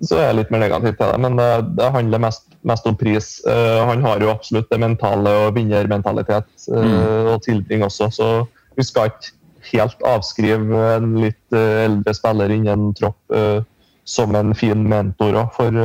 [0.03, 1.21] så er jeg litt mer negativ til det.
[1.23, 3.29] Men det, det handler mest, mest, om pris.
[3.47, 7.31] Uh, han har jo absolutt det mentale og vinnermentalitet uh, mm.
[7.33, 8.29] og tilbring også, så
[8.75, 9.33] vi skal ikke
[9.71, 13.71] helt avskrive en litt uh, eldre spiller innen tropp tropp
[14.05, 15.77] som en fin mentor for,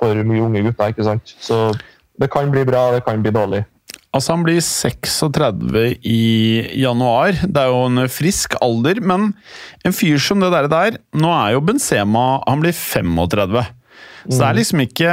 [0.00, 0.94] for mye unge gutter.
[0.94, 1.34] ikke sant?
[1.36, 1.66] Så
[2.16, 3.60] det kan bli bra, det kan bli dårlig.
[4.14, 6.20] Altså, han blir 36 i
[6.80, 7.36] januar.
[7.42, 9.32] Det er jo en frisk alder, men
[9.84, 13.64] en fyr som det der, der Nå er jo Benzema Han blir 35.
[14.26, 14.58] Så det er mm.
[14.60, 15.12] liksom ikke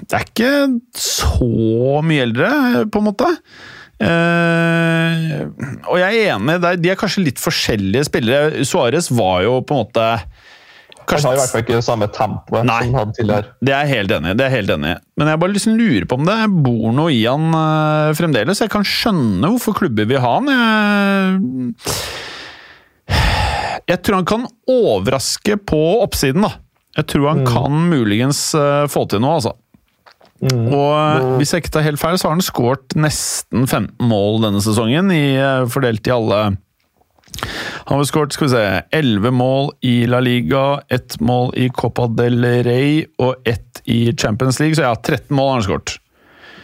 [0.00, 0.52] Det er ikke
[0.98, 2.50] så mye eldre,
[2.92, 3.30] på en måte.
[3.94, 5.46] Uh,
[5.86, 8.64] og jeg er enig, de er kanskje litt forskjellige spillere.
[8.66, 10.08] Suárez var jo på en måte
[11.08, 11.28] Kanskje...
[11.28, 13.54] Han i hvert fall ikke det samme tempoet som han hadde tidligere.
[13.60, 16.18] Det er jeg helt enig det er helt enig Men jeg bare liksom lurer på
[16.18, 18.62] om det bor noe i han uh, fremdeles.
[18.64, 20.52] Jeg kan skjønne hvorfor klubber vil ha han.
[20.54, 21.88] Jeg,
[23.92, 26.54] jeg tror han kan overraske på oppsiden, da.
[26.94, 27.50] Jeg tror han mm.
[27.50, 29.54] kan muligens uh, få til noe, altså.
[30.44, 30.66] Mm.
[30.68, 34.42] Og uh, hvis jeg ikke tar helt feil, så har han skåret nesten 15 mål
[34.46, 35.24] denne sesongen, i,
[35.72, 36.44] fordelt i alle
[37.84, 38.64] han har skåret skal vi se,
[38.96, 44.60] 11 mål i La Liga, ett mål i Copa del Rey og ett i Champions
[44.60, 44.76] League.
[44.76, 45.96] Så ja, 13 mål har han skåret.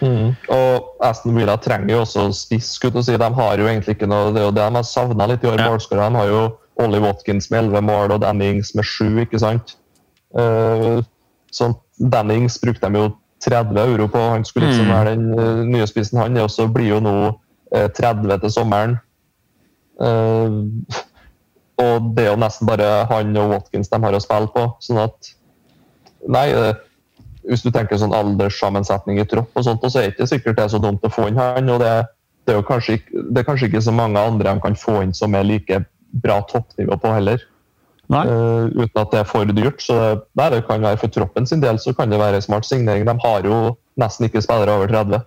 [0.00, 0.30] Mm.
[0.48, 2.72] Og Aston Villa trenger jo også spiss.
[2.80, 3.16] Si.
[3.20, 5.50] De har jo egentlig ikke noe, Det er jo det de har savna litt i
[5.50, 5.60] år.
[5.60, 5.76] Ja.
[5.76, 6.42] De har jo
[6.80, 9.76] Ollie Watkins med 11 mål og Dannings med 7, ikke sant?
[10.32, 11.02] Uh,
[11.52, 13.10] så brukte de jo
[13.44, 14.18] 30 euro på.
[14.18, 14.94] Han skulle liksom mm.
[14.94, 16.18] være den uh, nye spissen.
[16.18, 17.16] Han også, blir jo nå
[17.76, 18.98] uh, 30 til sommeren.
[20.00, 20.64] Uh,
[21.80, 24.66] og det er jo nesten bare han og Watkins de har å spille på.
[24.84, 25.34] sånn at
[26.28, 26.74] Nei, uh,
[27.48, 30.66] hvis du tenker sånn alderssammensetning i tropp, og sånt, så er det ikke sikkert det
[30.66, 31.70] er så dumt å få inn han.
[31.72, 31.94] og det,
[32.44, 35.34] det, er kanskje, det er kanskje ikke så mange andre de kan få inn som
[35.34, 35.80] er like
[36.24, 37.46] bra toppnivå på heller.
[38.10, 39.82] Uh, uten at det er for dyrt.
[39.82, 42.66] så det, nei, det kan være For troppen sin del så kan det være smart
[42.66, 43.06] signering.
[43.06, 45.22] De har jo nesten ikke spillere over 30.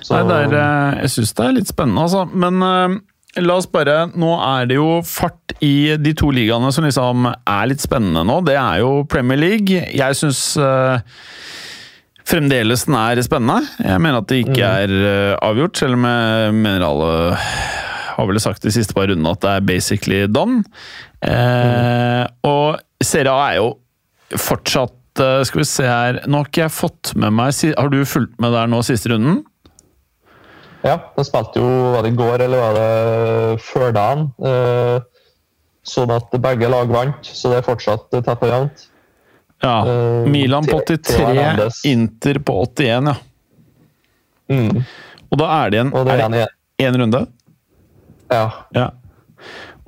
[0.00, 0.16] Så...
[0.16, 0.58] Nei, er,
[1.02, 2.24] jeg syns det er litt spennende, altså.
[2.32, 2.98] Men uh,
[3.44, 7.68] La oss bare Nå er det jo fart i de to ligaene som liksom er
[7.70, 8.40] litt spennende nå.
[8.46, 9.82] Det er jo Premier League.
[9.94, 11.02] Jeg syns uh,
[12.28, 13.66] fremdeles den er spennende.
[13.82, 14.68] Jeg mener at det ikke mm.
[14.68, 17.10] er uh, avgjort, selv om jeg mener alle
[18.18, 20.62] har vel sagt de siste par rundene at det er basically done.
[21.22, 22.38] Uh, mm.
[22.48, 23.74] Og Serie A er jo
[24.38, 28.36] fortsatt Skal vi se her Nå har ikke jeg fått med meg Har du fulgt
[28.38, 29.40] med der nå siste runden?
[30.84, 34.28] Ja, de spilte jo Var det i går eller var det før dagen?
[34.38, 34.98] Eh,
[35.88, 38.84] sånn at begge lag vant, så det er fortsatt tett og jevnt.
[39.64, 39.74] Ja.
[39.88, 43.16] Eh, Milan på 83, Inter på 81, ja.
[44.48, 44.84] Mm.
[45.28, 46.38] Og da er det igjen
[46.78, 47.24] én runde?
[48.30, 48.44] Ja.
[48.76, 48.86] ja.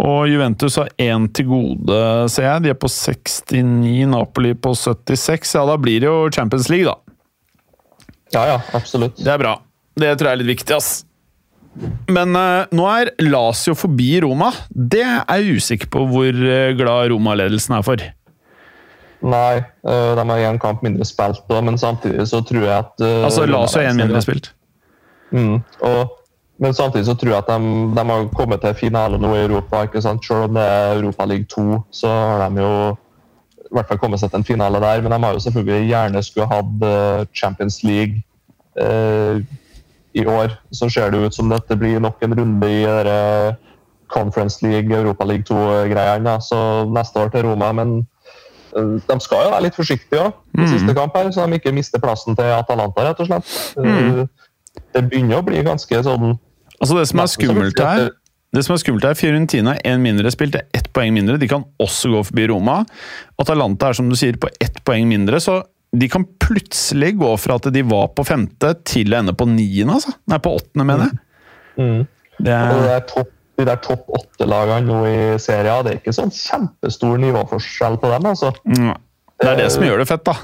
[0.01, 2.01] Og Juventus har én til gode,
[2.33, 2.65] ser jeg.
[2.65, 5.55] De er på 69, Napoli på 76.
[5.59, 6.97] Ja, da blir det jo Champions League, da.
[8.33, 9.21] Ja, ja, absolutt.
[9.21, 9.59] Det er bra.
[9.99, 10.91] Det tror jeg er litt viktig, ass.
[12.11, 14.51] Men uh, nå er Lazio forbi Roma.
[14.71, 18.07] Det er jeg usikker på hvor uh, glad Roma-ledelsen er for.
[19.21, 23.05] Nei, uh, de har én kamp mindre spilt, da, men samtidig så tror jeg at
[23.05, 24.51] Altså Lazio er én mindre spilt?
[25.31, 26.17] Mm, og,
[26.59, 29.85] men samtidig så tror jeg at de, de har kommet til finale nå i Europa.
[29.87, 30.27] ikke sant?
[30.27, 32.75] Selv om det er Europa League 2, så har de jo
[33.71, 35.05] i hvert fall kommet seg til en finale der.
[35.05, 38.25] Men de har jo selvfølgelig gjerne skulle hatt Champions League.
[38.75, 39.39] Uh,
[40.13, 43.57] i år så ser det ut som dette blir nok en runde i dere
[44.11, 46.41] Conference League, Europa League 2-greiene.
[46.43, 46.59] Så
[46.91, 47.73] neste år til Roma.
[47.73, 47.97] Men
[48.77, 50.71] eh, de skal jo være litt forsiktige òg, i mm.
[50.75, 53.53] siste kamp her, så de ikke mister plassen til Atalanta, rett og slett.
[53.79, 54.25] Mm.
[54.95, 56.37] Det begynner å bli ganske sånn
[56.81, 58.07] Altså Det som er skummelt her,
[58.57, 61.37] det som er skummelt her, Fiorentina én mindre spilt, det er ett poeng mindre.
[61.39, 62.79] De kan også gå forbi Roma.
[63.39, 65.61] Atalanta er som du sier på ett poeng mindre, så
[65.93, 69.97] de kan plutselig gå fra at de var på femte, til å ende på niende,
[69.99, 70.15] altså.
[70.31, 71.21] Nei, på åttende, mener jeg.
[71.77, 71.91] Mm.
[71.91, 72.09] mm.
[72.41, 72.71] Det er...
[72.73, 76.33] Og det er topp, de der topp åtte-lagene nå i serien, det er ikke sånn
[76.33, 78.55] kjempestor nivåforskjell på dem, altså.
[78.65, 78.95] Mm.
[79.41, 80.37] Det er det som gjør det fett, da.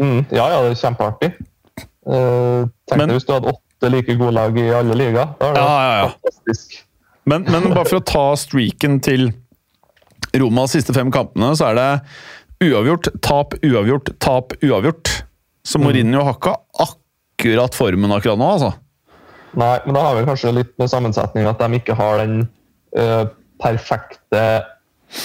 [0.00, 0.18] Mm.
[0.32, 1.30] Ja, ja, det er kjempeartig.
[2.08, 5.34] Uh, tenk deg hvis du hadde åtte like gode lag i alle ligaer.
[5.38, 6.10] Da er det ja, ja, ja.
[6.16, 6.80] fantastisk.
[7.30, 9.28] Men, men bare for å ta streaken til
[10.40, 11.88] Romas siste fem kampene, så er det
[12.64, 15.12] uavgjort, tap, uavgjort, tap, uavgjort.
[15.64, 15.84] Så mm.
[15.84, 18.72] Mourinho har ikke akkurat formen akkurat nå, altså.
[19.58, 22.44] Nei, men da har vi kanskje litt med sammensetning at de ikke har den
[22.94, 23.24] uh,
[23.58, 24.42] perfekte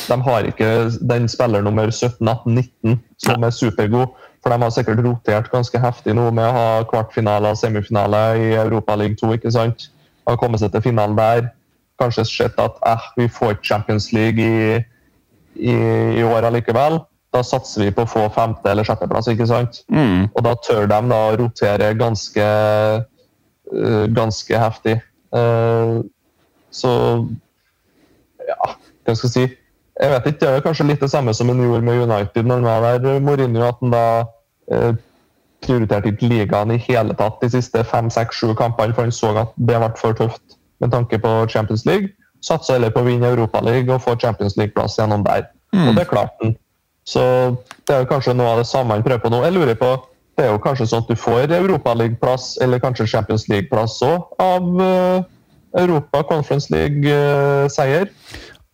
[0.10, 0.70] De har ikke
[1.06, 3.52] den spiller nummer 17, 18, 19 som Nei.
[3.52, 4.16] er supergod.
[4.42, 8.48] For de har sikkert rotert ganske heftig nå med å ha kvartfinale og semifinale i
[8.58, 9.36] Europa League 2.
[9.38, 9.92] ikke sant?
[10.26, 11.50] har kommet seg til finalen der.
[12.02, 14.80] Kanskje sett at eh, vi får Champions League i,
[15.56, 15.76] i,
[16.20, 17.00] i år allikevel.
[17.36, 19.82] Da satser vi på å få femte- eller sjetteplass, ikke sant?
[19.92, 20.30] Mm.
[20.32, 22.46] Og da tør de da rotere ganske,
[23.76, 25.02] eh, ganske heftig.
[25.36, 25.96] Eh,
[26.72, 26.92] så
[28.48, 29.46] ja, hva skal jeg si?
[29.96, 32.56] Jeg vet ikke, Det er kanskje litt det samme som han gjorde med United når
[32.56, 33.64] han var der, Mourinho.
[33.64, 34.26] At han da
[34.72, 34.94] eh,
[35.66, 39.32] prioriterte ikke ligaen i hele tatt de siste fem, seks, sju kampene, for han så
[39.40, 42.12] at det ble for tøft med tanke på Champions League.
[42.44, 45.48] Satsa heller på å vinne Europaligaen og få Champions League-plass gjennom der.
[45.74, 46.56] Og det klarte han.
[47.06, 47.22] Så
[47.86, 49.44] det er jo kanskje noe av det samme han prøver på nå.
[49.46, 49.94] Jeg lurer på,
[50.36, 54.82] Det er jo kanskje sånn at du får Europaligaplass eller kanskje Champions League-plass òg av
[54.84, 55.22] eh,
[55.80, 58.10] Europa Conference League-seier.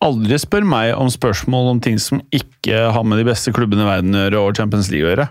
[0.02, 3.90] Aldri spør meg om spørsmål om ting som ikke har med de beste klubbene i
[3.92, 5.28] verden å gjøre, og Champions League å gjøre.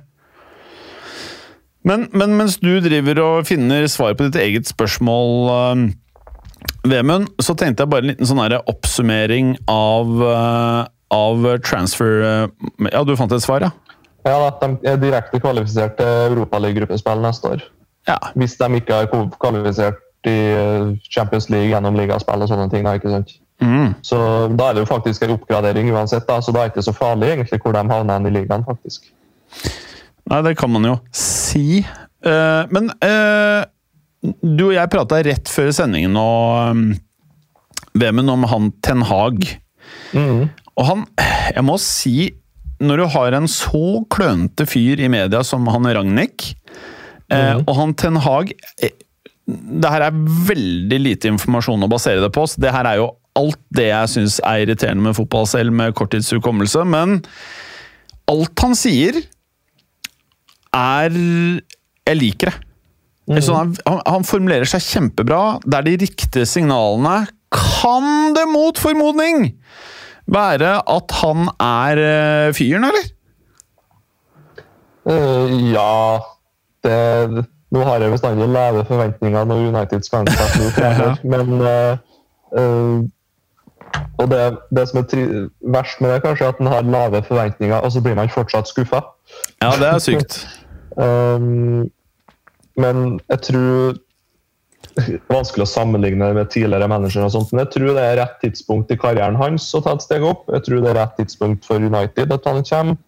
[1.87, 7.57] Men, men mens du driver og finner svar på ditt eget spørsmål, uh, Vemund, så
[7.57, 13.31] tenkte jeg bare en liten sånn oppsummering av, uh, av transfer uh, Ja, du fant
[13.35, 13.71] et svar, ja?
[14.25, 17.63] Ja, da, De er direkte kvalifisert til Europaliga-gruppespill neste år.
[18.09, 18.17] Ja.
[18.37, 22.85] Hvis de ikke har kvalifisert i eh, Champions League gjennom ligaspill og sånne ting.
[22.85, 23.33] Da, ikke sant?
[23.61, 23.93] Mm.
[24.05, 24.17] Så
[24.57, 26.95] da er det jo faktisk en oppgradering uansett, da, så da er det ikke så
[26.97, 28.65] farlig egentlig hvor de havner i ligaen.
[28.65, 29.11] faktisk.
[30.31, 31.83] Nei, det kan man jo si.
[32.25, 33.65] Uh, men uh,
[34.41, 36.83] du og jeg prata rett før sendingen og um,
[37.97, 39.45] Vemund om han Ten Hag.
[40.13, 40.49] Mhm.
[40.81, 41.05] Og han
[41.53, 42.31] Jeg må si,
[42.81, 46.51] når du har en så klønete fyr i media som han Ragnhild,
[47.29, 48.95] eh, og han Ten Hag eh,
[49.45, 52.47] Det her er veldig lite informasjon å basere det på.
[52.47, 55.93] så Det her er jo alt det jeg syns er irriterende med fotball selv, med
[55.95, 56.83] korttidshukommelse.
[56.87, 57.21] Men
[58.31, 59.21] alt han sier,
[60.75, 62.67] er Jeg liker det.
[63.29, 63.37] Mm.
[63.53, 65.61] han, han, han formulerer seg kjempebra.
[65.63, 67.29] Det er de riktige signalene.
[67.53, 69.51] Kan det mot formodning
[70.33, 73.09] være at han er eh, fyren, eller?
[75.05, 76.19] Uh, ja
[76.85, 81.97] det, Nå har jeg bestandig lave forventninger når United skal ansette noe, men uh,
[82.53, 82.99] uh,
[84.21, 87.75] Og det, det som er verst med det, kanskje, er at man har lave forventninger,
[87.75, 89.01] og så blir man fortsatt skuffa.
[89.61, 90.37] Ja, det er sykt.
[90.95, 91.89] Um,
[92.83, 93.97] men jeg tror
[95.31, 98.91] Vanskelig å sammenligne med tidligere managere, og sånt, men jeg tror det er rett tidspunkt
[98.91, 100.43] i karrieren hans å ta et steg opp.
[100.51, 102.99] Jeg tror det er rett tidspunkt for United at han kommer.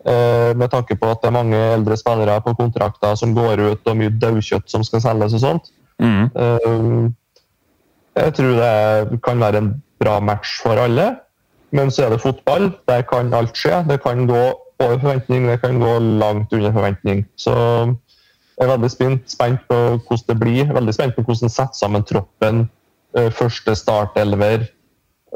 [0.00, 3.82] Eh, med tanke på at det er mange eldre spillere på kontrakter som går ut,
[3.84, 5.72] og mye daukjøtt som skal selges og sånt.
[6.00, 6.30] Mm.
[6.32, 7.10] Eh,
[8.20, 11.12] jeg tror det kan være en bra match for alle.
[11.76, 12.72] Men så er det fotball.
[12.90, 13.84] Der kan alt skje.
[13.86, 14.40] Det kan gå
[14.80, 17.26] over forventning, det kan gå langt under forventning.
[17.36, 17.54] Så
[18.60, 20.72] jeg er veldig spent, spent på hvordan det blir.
[20.76, 22.66] Veldig spent på hvordan de setter sammen troppen.
[23.16, 24.66] eh, Første startelver.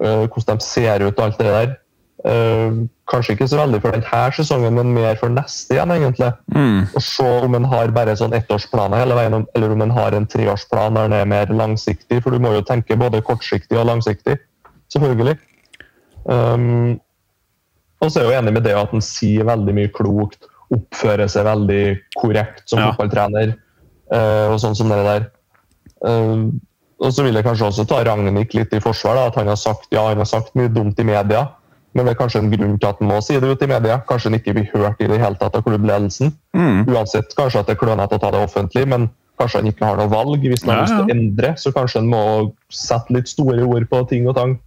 [0.03, 1.75] eh, Hvordan de ser ut og alt det der.
[2.25, 6.31] Eh, Kanskje ikke så veldig for denne sesongen, men mer for neste igjen, egentlig.
[6.55, 6.87] Mm.
[6.97, 10.27] Og se om en har bare sånn ettårsplaner hele veien, eller om en har en
[10.27, 12.23] treårsplan der den er mer langsiktig.
[12.23, 14.39] For du må jo tenke både kortsiktig og langsiktig.
[14.93, 15.37] Selvfølgelig.
[16.25, 17.01] Um,
[18.01, 21.29] og så er jeg jo enig med det at en sier veldig mye klokt, oppfører
[21.29, 21.83] seg veldig
[22.17, 22.93] korrekt som Ja.
[22.93, 23.57] fotballtrener.
[24.13, 25.31] eh, og sånn som det der.
[26.05, 26.61] Um,
[27.01, 29.15] og så vil jeg kanskje også ta Ragnhild litt i forsvar.
[29.17, 31.49] Da, at Han har sagt ja, han har sagt mye dumt i media,
[31.95, 33.99] men det er kanskje en grunn til at han må si det ut i media.
[34.07, 36.33] Kanskje han ikke blir hørt i det hele tatt av klubbledelsen.
[36.55, 36.85] Mm.
[36.87, 39.09] Uansett kanskje at det er klønete å ta det offentlig, men
[39.41, 40.41] kanskje han ikke har noe valg.
[40.43, 43.65] Hvis han har Ja, lyst til å endre, så kanskje han må sette litt store
[43.67, 44.59] ord på ting og tang.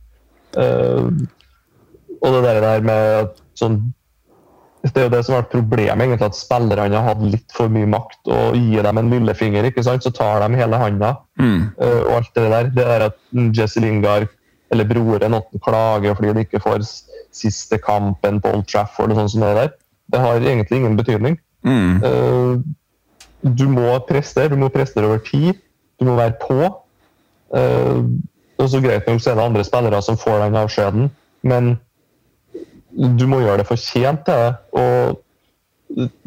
[0.58, 1.12] Uh,
[2.24, 3.94] og det der med sånn
[4.84, 7.72] Det er jo det som har vært problemet, egentlig, at spillerne har hatt litt for
[7.74, 8.20] mye makt.
[8.30, 11.16] Og gir dem en lillefinger, ikke sant, så tar de hele handa.
[11.42, 11.62] Mm.
[11.82, 12.72] eh, og alt det der.
[12.78, 13.20] Det der at
[13.58, 14.30] Jesse Lingard
[14.72, 16.84] eller broren han klager fordi de ikke får
[17.32, 19.70] siste kampen på Old Trafford og sånn som det der,
[20.12, 21.38] det har egentlig ingen betydning.
[21.68, 22.04] Mm.
[22.04, 22.54] Eh,
[23.58, 25.60] du må prestere, du må prestere over tid.
[26.00, 26.58] Du må være på.
[27.58, 28.04] Eh,
[28.58, 31.10] og så greit nok så er det andre spillere som får den avskjeden,
[31.48, 31.76] men
[32.98, 34.54] du må gjøre det fortjent til det.
[34.78, 35.24] Og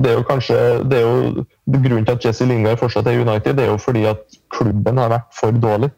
[0.00, 3.22] det er jo kanskje det er jo, Grunnen til at Jesse Lingard fortsatt er i
[3.22, 5.90] United, det er jo fordi at klubben har vært for dårlig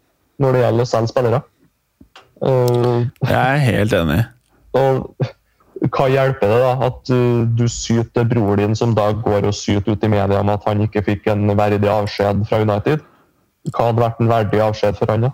[0.42, 1.40] når det gjelder å selge spillere.
[2.42, 4.18] Uh, Jeg er helt enig.
[4.74, 5.14] og
[5.90, 9.96] hva hjelper det da at du, du syter bror din, som da går og syter
[9.96, 13.02] ut i media om at han ikke fikk en verdig avskjed fra United?
[13.70, 15.32] Hva hadde vært en verdig avskjed for han, da?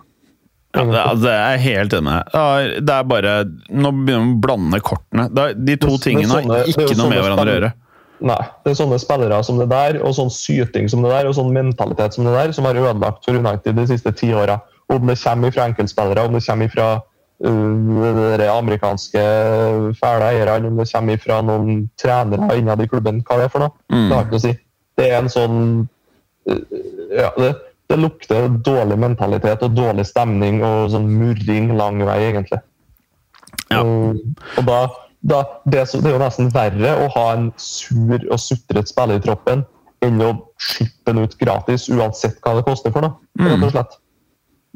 [0.77, 0.83] Ja,
[1.17, 2.15] det, er jeg helt enig.
[2.33, 3.31] Ja, Det er bare
[3.73, 5.25] Nå begynner vi å blande kortene.
[5.33, 7.73] Er- De to Det- tingene har sånne- ikke noe med hverandre å gjøre.
[8.21, 11.33] Nei, det er sånne spillere som det der, og sånn syting som det der, og
[11.35, 14.61] sånn mentalitet som det der, som har ødelagt for United de siste ti åra.
[14.89, 17.01] Om det kommer fra enkeltspillere, om det kommer fra
[17.45, 19.21] uh, de amerikanske
[19.95, 23.59] fæle eierne, om det kommer fra noen trenere innad i klubben, hva det er for
[23.59, 23.71] noe.
[23.89, 24.09] Mm.
[24.09, 24.53] Det har ikke å si.
[24.97, 25.87] Det er en sånn
[26.49, 26.55] uh,
[27.15, 27.55] ja, det,
[27.89, 32.61] det lukter dårlig mentalitet og dårlig stemning og sånn murring lang vei, egentlig.
[33.71, 33.81] Ja.
[33.81, 34.19] Og,
[34.59, 34.79] og da,
[35.21, 39.25] da det, det er jo nesten verre å ha en sur og sutret spiller i
[39.25, 39.65] troppen
[40.05, 43.17] enn å slippe den ut gratis, uansett hva det koster for noe.
[43.41, 43.97] rett og slett.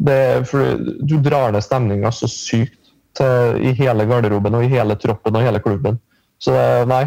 [0.04, 2.80] Det, for du drar ned stemninga så sykt
[3.16, 6.02] til, i hele garderoben og i hele troppen og hele klubben.
[6.42, 6.54] Så
[6.90, 7.06] nei.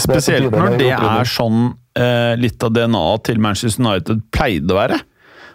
[0.00, 4.80] Spesielt det når det er sånn eh, litt av DNA-et til Manchester United pleide å
[4.80, 5.04] være.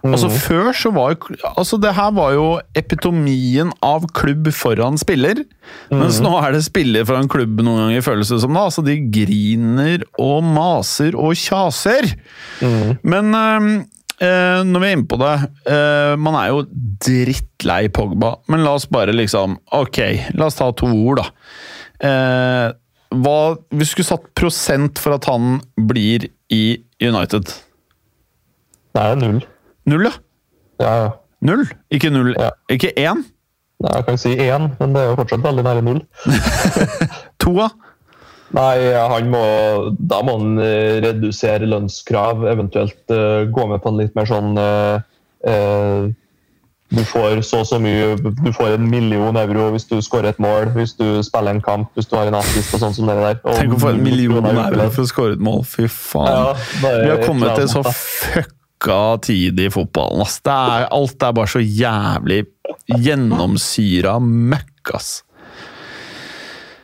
[0.08, 2.46] Altså Før så var jo altså Det her var jo
[2.78, 5.44] epitomien av klubb foran spiller.
[5.92, 8.56] Mens nå er det spiller foran klubb noen ganger, føles det som.
[8.56, 12.08] da Altså De griner og maser og kjaser.
[13.04, 13.68] Men eh,
[14.24, 15.34] eh, når vi er inne på det
[15.72, 16.64] eh, Man er jo
[17.04, 20.00] drittlei Pogba, men la oss bare liksom Ok,
[20.36, 21.30] la oss ta to ord, da.
[22.00, 22.68] Eh,
[23.20, 23.38] hva,
[23.74, 25.58] hvis du skulle satt prosent for at han
[25.90, 26.64] blir i
[27.02, 27.52] United?
[28.96, 29.40] Det er null.
[29.90, 30.06] Null,
[30.80, 30.94] ja.
[31.04, 31.12] Ja.
[31.46, 31.66] Null?
[31.92, 32.34] Ikke null.
[32.38, 32.54] Ja.
[32.70, 33.24] Ikke én?
[33.80, 36.02] Nei, Jeg kan si én, men det er jo fortsatt veldig nære null.
[37.42, 37.70] To, da?
[38.58, 39.42] Nei, han må,
[39.94, 44.58] da må han eh, redusere lønnskrav, eventuelt uh, gå med på en litt mer sånn
[44.58, 44.98] uh,
[45.46, 46.10] uh,
[46.90, 50.42] Du får så og så mye Du får en million euro hvis du skårer et
[50.42, 53.20] mål, hvis du spiller en kamp, hvis du har en assist og sånn som det
[53.22, 53.42] der.
[53.46, 55.62] Og Tenk å få en million euro for å skåre et mål.
[55.70, 56.34] Fy faen.
[56.34, 60.22] Ja, Vi har kommet til så annet, fucka tid i fotballen.
[60.22, 60.40] Ass.
[60.42, 62.46] Det er, alt er bare så jævlig
[62.88, 65.24] gjennomsyra møkk, ass.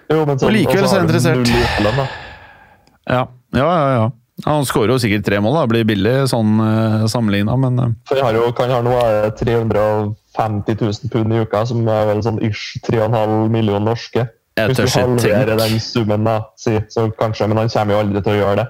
[0.09, 1.49] Jo, men sånn, Og likevel så er jeg interessert.
[3.09, 3.89] Ja, ja, ja.
[3.95, 4.11] ja.
[4.45, 5.67] Han skårer jo sikkert tre mål, da.
[5.71, 9.29] Blir billig sånn uh, sammenligna, men eh, For jeg har jo, kan ha nå er
[9.39, 14.27] 350 000 pund i uka, som er vel sånn ish 3,5 millioner norske.
[14.55, 18.23] Jeg Hvis du halverer den summen, da, si, så kanskje, men han kommer jo aldri
[18.23, 18.67] til å gjøre det.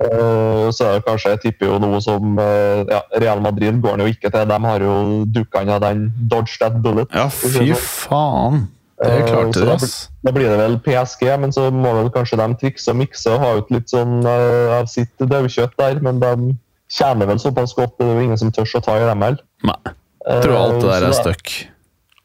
[0.00, 3.98] Eh, så er det kanskje, jeg tipper jo noe som eh, ja, Real Madrid går
[3.98, 4.46] han jo ikke til.
[4.48, 4.94] De har jo
[5.28, 7.12] dukkene av den Dodge That Bullet.
[7.12, 7.74] ja, fy sånn.
[7.76, 8.62] faen.
[9.02, 9.94] Det Eh, klarte så de, da ass.
[10.22, 13.40] Da blir det vel PSG, men så må vel kanskje de trikse og mikse og
[13.42, 15.98] ha ut litt sånn av sitt daukjøtt der.
[16.06, 16.54] Men de
[16.92, 19.42] tjener vel såpass godt, det er jo ingen som tør å ta i dem heller.
[19.66, 19.78] Nei.
[20.22, 21.50] Jeg tror alt det der er stuck.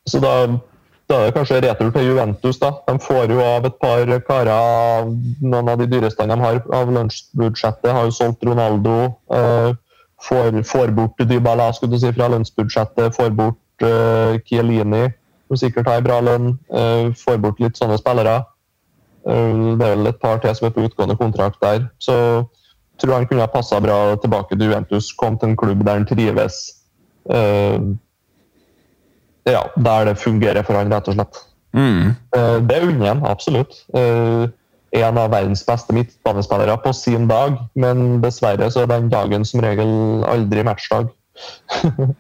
[0.08, 0.34] Så da,
[1.08, 2.60] da er det kanskje retur til Juventus.
[2.60, 2.72] da.
[2.88, 7.92] De får jo av et par karer noen av de dyreste de har av lunsjbudsjettet.
[7.96, 8.98] Har jo solgt Ronaldo.
[9.32, 9.72] Eh,
[10.28, 13.16] får, får bort Dybala skulle du si, fra lønnsbudsjettet.
[13.16, 15.06] Får bort eh, Chiellini,
[15.48, 16.58] som sikkert har bra lønn.
[16.76, 18.42] Eh, får bort litt sånne spillere.
[19.28, 21.88] Eh, det er vel et par til som er på utgående kontrakt der.
[22.04, 22.18] Så
[23.00, 25.14] tror han kunne ha passa bra tilbake til Juventus.
[25.16, 26.60] Kom til en klubb der han trives.
[27.32, 27.80] Eh,
[29.48, 31.44] ja, der det fungerer for han, rett og slett.
[31.78, 32.16] Mm.
[32.36, 33.84] Eh, Det unner han absolutt.
[33.94, 34.48] Eh,
[34.98, 39.60] En av verdens beste midtbanespillere på sin dag, men dessverre så er den dagen som
[39.62, 41.10] regel aldri matchdag.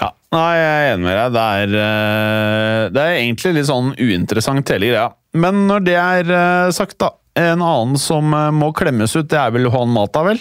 [0.00, 1.34] Ja, Nei, jeg er enig med deg.
[1.34, 5.10] Det er, eh, det er egentlig litt sånn uinteressant hele greia.
[5.36, 7.12] Men når det er sagt, da.
[7.36, 10.40] En annen som må klemmes ut, det er vel Juan Mata, vel?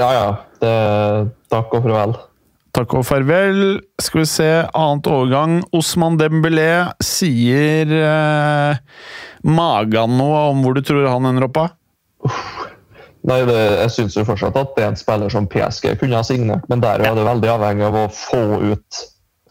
[0.00, 0.26] Ja, ja.
[0.60, 0.72] Det,
[1.52, 2.16] takk og farvel.
[2.78, 3.80] Takk og farvel.
[3.98, 5.56] Skal vi se, annet overgang.
[5.74, 9.00] Osman Dembélé sier eh,
[9.42, 11.72] Magan noe om hvor du tror han ender opp av?
[13.26, 16.26] Nei, det, Jeg syns jo fortsatt at det er en spiller som PSG kunne ha
[16.26, 19.02] signert, men der er det veldig avhengig av å få ut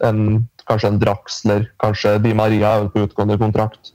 [0.07, 3.91] en, kanskje en Draxler, kanskje Di Maria er vel på utgående kontrakt.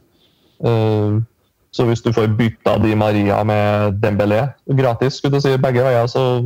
[0.60, 1.24] Uh,
[1.72, 4.44] så hvis du får bytta Di Maria med Dembélé
[4.76, 6.44] gratis, skulle du si, begge veier, så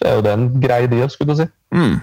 [0.00, 1.48] eh, er jo det en grei deal, skulle du si.
[1.76, 2.00] Mm.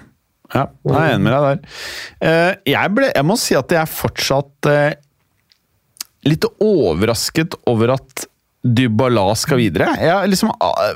[0.54, 1.76] Ja, jeg er enig med deg der.
[2.24, 4.96] Eh, jeg, ble, jeg må si at jeg er fortsatt eh,
[6.28, 8.28] litt overrasket over at
[8.68, 9.92] Dybala skal videre.
[10.00, 10.88] Jeg, har liksom, ah,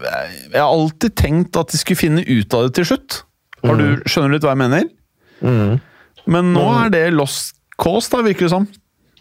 [0.51, 3.23] jeg har alltid tenkt at de skulle finne ut av det til slutt.
[3.63, 4.89] Har du, skjønner du litt hva jeg mener?
[5.43, 5.77] Mm.
[6.33, 8.67] Men nå er det lost cause, da, virker det som.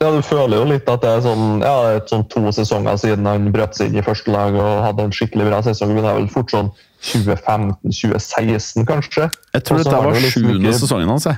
[0.02, 3.52] Ja, Du føler jo litt at det er sånn, ja, sånn to sesonger siden han
[3.54, 5.94] brøt seg inn i første lag og hadde en skikkelig bra sesong.
[5.94, 6.72] Men det er vel fort sånn
[7.12, 9.28] 2015-2016, kanskje.
[9.54, 11.26] Jeg tror dette var liksom sjuende ikke- sesongen hans.
[11.26, 11.38] jeg.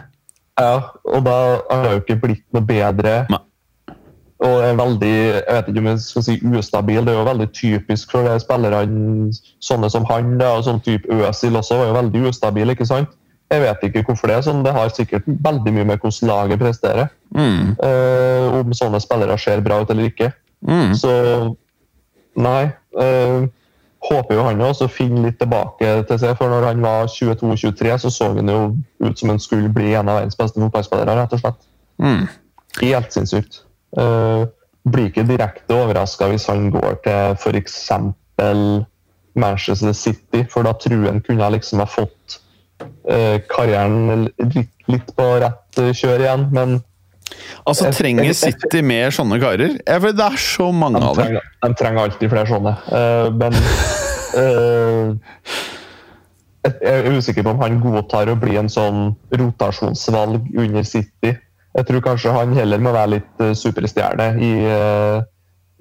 [0.60, 3.26] Ja, og da har det jo ikke blitt noe bedre.
[3.30, 3.40] Nei.
[4.44, 7.06] Og er veldig jeg vet ikke om jeg skal si ustabil.
[7.06, 10.38] Det er jo veldig typisk for spillerne sånne som han.
[10.38, 12.70] Da, og sånn type Øsil også var jo veldig ustabil.
[12.70, 13.10] ikke sant?
[13.54, 14.64] Jeg vet ikke hvorfor det er sånn.
[14.66, 17.12] Det har sikkert veldig mye med hvordan laget presterer.
[17.38, 17.76] Mm.
[17.78, 20.32] Uh, om sånne spillere ser bra ut eller ikke.
[20.66, 20.96] Mm.
[20.98, 21.12] Så
[22.40, 22.72] nei.
[22.98, 23.46] Uh,
[24.04, 26.34] håper jo han også finner litt tilbake til seg.
[26.40, 28.64] For når han var 22-23, så så han jo
[29.06, 31.62] ut som han skulle bli en av verdens beste fotballspillere, rett og slett.
[32.04, 32.26] Mm.
[32.82, 33.62] Helt sinnssykt.
[33.98, 34.50] Uh,
[34.90, 37.78] blir ikke direkte overraska hvis han går til f.eks.
[39.34, 42.40] Manchester City, for da tror han kunne liksom ha fått
[43.52, 46.82] karrieren litt, litt, på rett kjør igjen, men
[47.66, 49.78] Altså, Trenger City mer sånne karer?
[49.80, 51.38] Jeg føler Det er så mange de av dem.
[51.64, 53.58] De trenger alltid flere sånne, uh, men
[56.64, 61.34] Jeg er usikker på om han godtar å bli en sånn rotasjonsvalg under City.
[61.74, 64.52] Jeg tror kanskje han heller må være litt superstjerne i,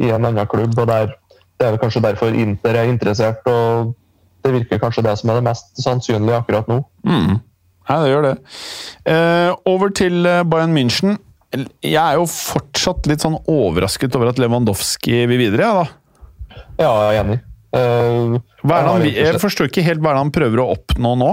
[0.03, 0.75] i en annen klubb.
[0.75, 1.15] og der,
[1.55, 3.47] Det er kanskje derfor Inter er interessert.
[3.47, 3.95] og
[4.43, 6.81] Det virker kanskje det som er det mest sannsynlige akkurat nå.
[7.07, 7.41] Mm.
[7.89, 8.35] Ja, det gjør det.
[9.11, 11.17] Eh, over til Bayern München.
[11.85, 16.63] Jeg er jo fortsatt litt sånn overrasket over at Lewandowski vil videre, jeg, da.
[16.81, 17.41] Ja, jeg er enig.
[17.73, 18.37] Uh,
[18.69, 21.31] jeg, han, jeg forstår ikke helt hva han prøver å oppnå nå.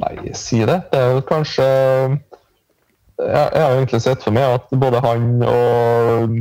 [0.00, 0.80] Nei, si det.
[0.90, 6.34] Det er jo kanskje Jeg, jeg har egentlig sett for meg at både han og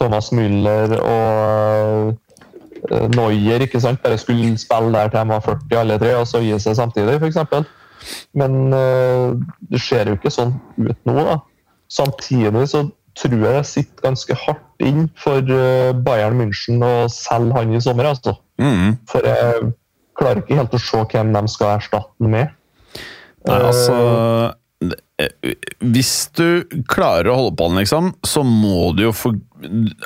[0.00, 2.16] Thomas Müller og
[2.92, 6.28] uh, Neuer ikke sant, bare skulle spille der til de var 40 alle tre, og
[6.28, 7.66] så gi seg samtidig, f.eks.
[8.38, 9.34] Men uh,
[9.70, 11.16] det ser jo ikke sånn ut nå.
[11.18, 11.40] da.
[11.92, 17.56] Samtidig så tror jeg det sitter ganske hardt inn for uh, Bayern München å selge
[17.56, 18.12] han i sommer.
[18.12, 18.36] altså.
[18.60, 18.96] Mm.
[19.08, 19.72] For jeg
[20.16, 22.54] klarer ikke helt å se hvem de skal erstatte ham med.
[23.46, 23.96] Nei, altså
[25.78, 29.36] Hvis du klarer å holde på den, liksom, så må du jo få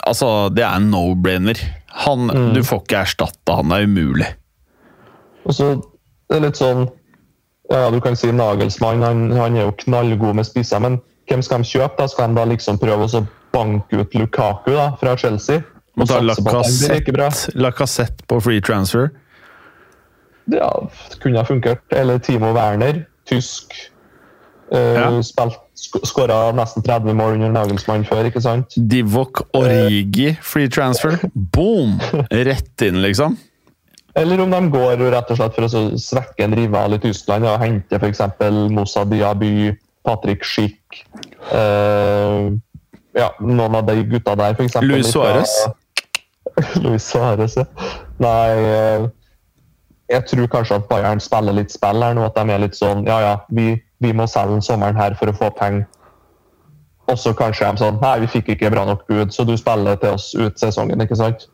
[0.06, 1.58] Altså, det er en no-brainer.
[1.90, 2.52] Han, mm.
[2.54, 4.28] Du får ikke erstatte han, det er umulig.
[5.44, 5.72] Og så
[6.30, 6.84] det er litt sånn
[7.70, 10.98] ja, Du kan si Nagelsmann, han, han er jo knallgod med spisser, men
[11.30, 11.94] hvem skal de kjøpe?
[11.98, 12.06] da?
[12.10, 13.22] Skal de da liksom prøve å
[13.54, 15.62] banke ut Lukaku da, fra Chelsea?
[15.98, 19.10] Og ta Lacassette, Lacassette på free transfer?
[20.50, 20.70] Ja,
[21.10, 21.82] det kunne ha funkert.
[21.94, 23.74] Eller Timo Werner, tysk.
[24.70, 25.50] Uh, ja.
[26.06, 28.76] Skåra nesten 30 mål under Nagelsmann før, ikke sant?
[28.76, 31.16] Divok Origi, free transfer.
[31.34, 31.96] Boom!
[32.30, 33.38] Rett inn, liksom.
[34.14, 37.62] Eller om de går rett og slett for å svekke en rival i Tyskland og
[37.62, 38.22] hente f.eks.
[38.74, 39.70] Moussa Diaby,
[40.06, 41.04] Patrick Schick
[41.52, 42.50] uh,
[43.14, 44.80] Ja, noen av de gutta der, f.eks.
[44.86, 45.54] Luis Suárez?
[46.84, 47.66] Luis Suárez, ja.
[48.22, 49.08] Nei uh,
[50.10, 52.26] Jeg tror kanskje at Bayern spiller litt spill her nå.
[52.26, 55.30] At de er litt sånn Ja, ja, vi, vi må selge den sommeren her for
[55.30, 55.86] å få penger.
[57.10, 59.98] Og så kanskje de sånn Nei, vi fikk ikke bra nok bud, så du spiller
[60.02, 61.46] til oss ut sesongen, ikke sant?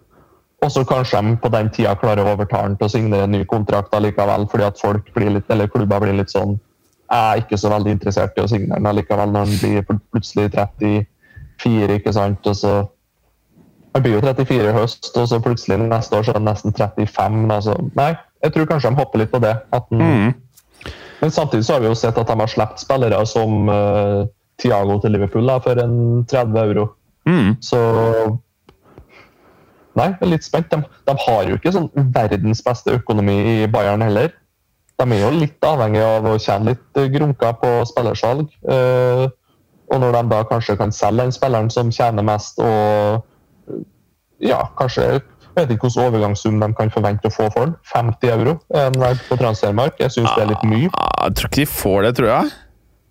[0.65, 3.35] Og så kanskje de på den tida klarer å overtale han til å signere en
[3.37, 6.57] ny kontrakt likevel, fordi at folk blir litt, eller klubber blir litt sånn
[7.07, 10.49] Jeg er ikke så veldig interessert i å signere den likevel når han blir plutselig
[10.57, 12.47] 34, ikke sant.
[12.47, 12.77] Og så
[13.97, 16.75] Han blir jo 34 i høst, og så plutselig neste år så er han nesten
[16.77, 17.37] 35.
[17.55, 18.11] Altså, nei,
[18.47, 19.53] jeg tror kanskje de hopper litt på det.
[19.75, 20.91] Den, mm.
[21.21, 24.27] Men samtidig så har vi jo sett at de har sluppet spillere som uh,
[24.61, 26.91] Tiago til Liverpool da, for en 30 euro.
[27.29, 27.57] Mm.
[27.65, 27.81] Så
[29.97, 30.69] Nei, jeg er litt spent.
[30.69, 34.35] De, de, har jo ikke sånn verdens beste økonomi i Bayern heller.
[35.01, 38.51] De er jo litt avhengig av å tjene litt grunka grunker på spillersalg.
[38.69, 39.25] Uh,
[39.89, 43.25] og når de da kanskje kan selge den spilleren som tjener mest, og
[44.43, 45.23] ja, kanskje
[45.57, 47.75] jeg vet ikke hvilken overgangssum de kan forvente å få for den.
[47.95, 48.59] 50 euro
[49.31, 49.97] på transfermark.
[50.03, 50.93] Jeg syns det er litt mye.
[50.93, 52.55] Ah, jeg tror ikke de får det, tror jeg.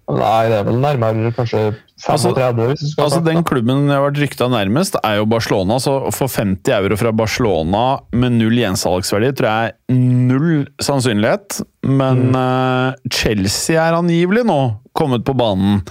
[0.06, 1.62] Nei, det er vel nærmere kanskje
[2.04, 2.60] 35.
[2.76, 5.80] Altså, altså Den klubben jeg har vært rykta nærmest, er jo Barcelona.
[5.82, 9.98] Så å få 50 euro fra Barcelona med null gjensalgsverdi tror jeg er
[10.30, 11.64] null sannsynlighet.
[11.90, 12.38] Men mm.
[12.38, 14.60] uh, Chelsea er angivelig nå
[14.96, 15.82] kommet på banen.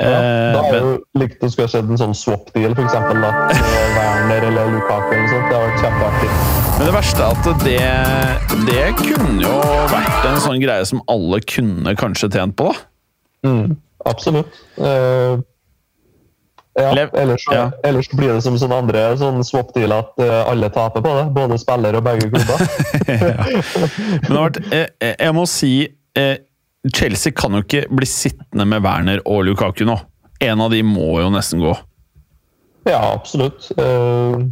[0.00, 2.94] Ja, eh, da er jo likt å skulle ha skjedd en sånn swap-deal, f.eks.
[2.96, 5.12] Werner eller Lukaku.
[5.12, 5.50] eller sånt.
[5.50, 6.30] Det har vært kjempeartig.
[6.78, 7.76] Men det verste er at det,
[8.70, 9.52] det kunne jo
[9.92, 12.86] vært en sånn greie som alle kunne kanskje tjent på, da.
[13.50, 13.76] Mm,
[14.08, 14.60] absolutt.
[14.80, 15.40] Uh,
[16.80, 16.90] ja,
[17.20, 17.66] ellers, ja.
[17.84, 21.26] ellers, blir det som sånn andre sånn swap-deal at uh, alle taper på det.
[21.36, 22.64] Både spiller og begge klubber.
[24.30, 25.74] Men vært, jeg, må si
[26.16, 26.38] eh,
[26.88, 29.98] Chelsea kan jo ikke bli sittende med Werner og Lukaku nå.
[30.40, 31.74] En av de må jo nesten gå.
[32.88, 33.68] Ja, absolutt.
[33.76, 34.48] Uh,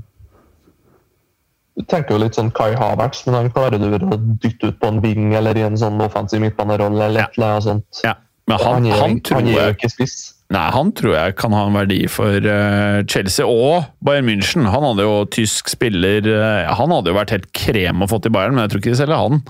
[1.89, 5.01] tenker jo litt sånn Kai Havertz, men han klarer du å dytte ut på en
[5.05, 8.03] ving eller i en sånn offensiv midtbanerolle eller et eller annet sånt.
[8.05, 8.19] Ja.
[8.49, 10.17] Men han, han, han, tror han jeg, ikke spiss.
[10.53, 14.69] Nei, han tror jeg kan ha en verdi for uh, Chelsea og Bayern München.
[14.73, 18.33] Han hadde jo tysk spiller uh, Han hadde jo vært helt krem å få til
[18.33, 19.43] Bayern, men jeg tror ikke de selger han.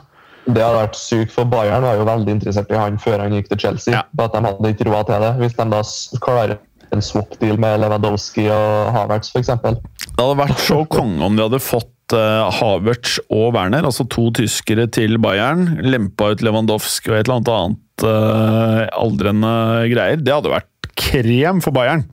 [0.48, 3.50] Det hadde vært sykt, for Bayern var jo veldig interessert i han før han gikk
[3.50, 3.92] til Chelsea.
[3.92, 4.06] Ja.
[4.24, 5.32] At de hadde ikke råd til det.
[5.42, 5.82] Hvis de da
[6.24, 6.56] klarer
[6.94, 9.50] en swap-deal med Lewandowski og Havertz f.eks.
[9.52, 14.28] Det hadde vært så konge om de hadde fått uh, Havertz og Werner, altså to
[14.38, 15.76] tyskere til Bayern.
[15.84, 19.52] Lempa ut Lewandowski og et eller annet annet uh, aldrende
[19.92, 20.22] greier.
[20.22, 22.06] Det hadde vært krem for Bayern.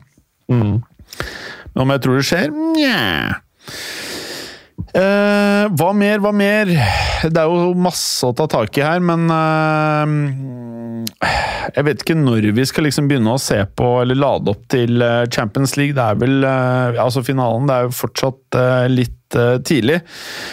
[0.51, 0.81] Mm.
[1.71, 2.51] Men om jeg tror det skjer?
[2.75, 2.99] Nja
[4.93, 6.75] uh, Hva mer, hva mer?
[7.25, 9.25] Det er jo masse å ta tak i her, men
[11.75, 15.01] jeg vet ikke når vi skal liksom begynne å se på eller lade opp til
[15.33, 15.95] Champions League.
[15.97, 18.59] Det er vel Altså, finalen det er jo fortsatt
[18.91, 19.25] litt
[19.65, 19.99] tidlig.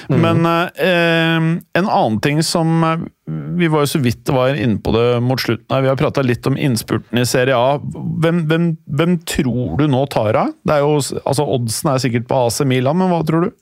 [0.09, 0.21] Mm.
[0.21, 1.37] Men eh,
[1.79, 2.83] en annen ting som
[3.27, 5.69] Vi var jo så vidt var inne på det mot slutten.
[5.71, 7.79] her, Vi har prata litt om innspurten i Serie A.
[7.79, 10.53] Hvem, hvem, hvem tror du nå tar av?
[10.65, 13.55] Det er jo, altså Oddsen er sikkert på AC Milan, men hva tror du?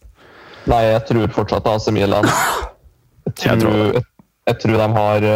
[0.71, 2.29] Nei, jeg tror fortsatt AC Milan.
[3.39, 4.03] Jeg tror, jeg
[4.49, 5.27] jeg, tror de har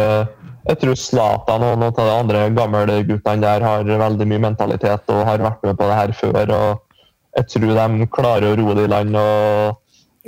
[0.65, 5.11] jeg tror Zlatan og noen av de andre gamle guttene der har veldig mye mentalitet
[5.13, 6.53] og har vært med på det her før.
[6.55, 7.03] og
[7.37, 9.13] Jeg tror de klarer å roe det i land.
[9.19, 9.77] og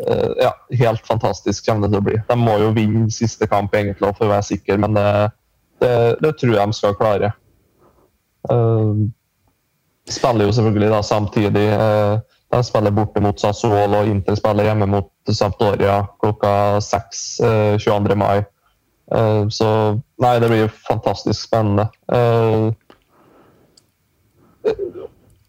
[0.05, 0.53] uh, ja,
[0.84, 2.22] Helt fantastisk kommer det til å bli.
[2.30, 5.09] De må jo vinne siste kamp egentlig for å være sikker, men det,
[5.82, 7.34] det, det tror jeg de skal klare.
[8.45, 9.09] Uh,
[10.07, 11.68] spiller jo selvfølgelig da samtidig.
[11.74, 16.52] Uh, de spiller borte mot Sassuolo, og Inter spiller hjemme mot Sampdoria klokka
[16.84, 17.26] 6
[17.84, 18.16] 22.
[18.20, 18.45] mai.
[19.16, 19.70] Eh, så
[20.24, 21.88] nei, det blir fantastisk spennende.
[22.12, 22.72] Eh,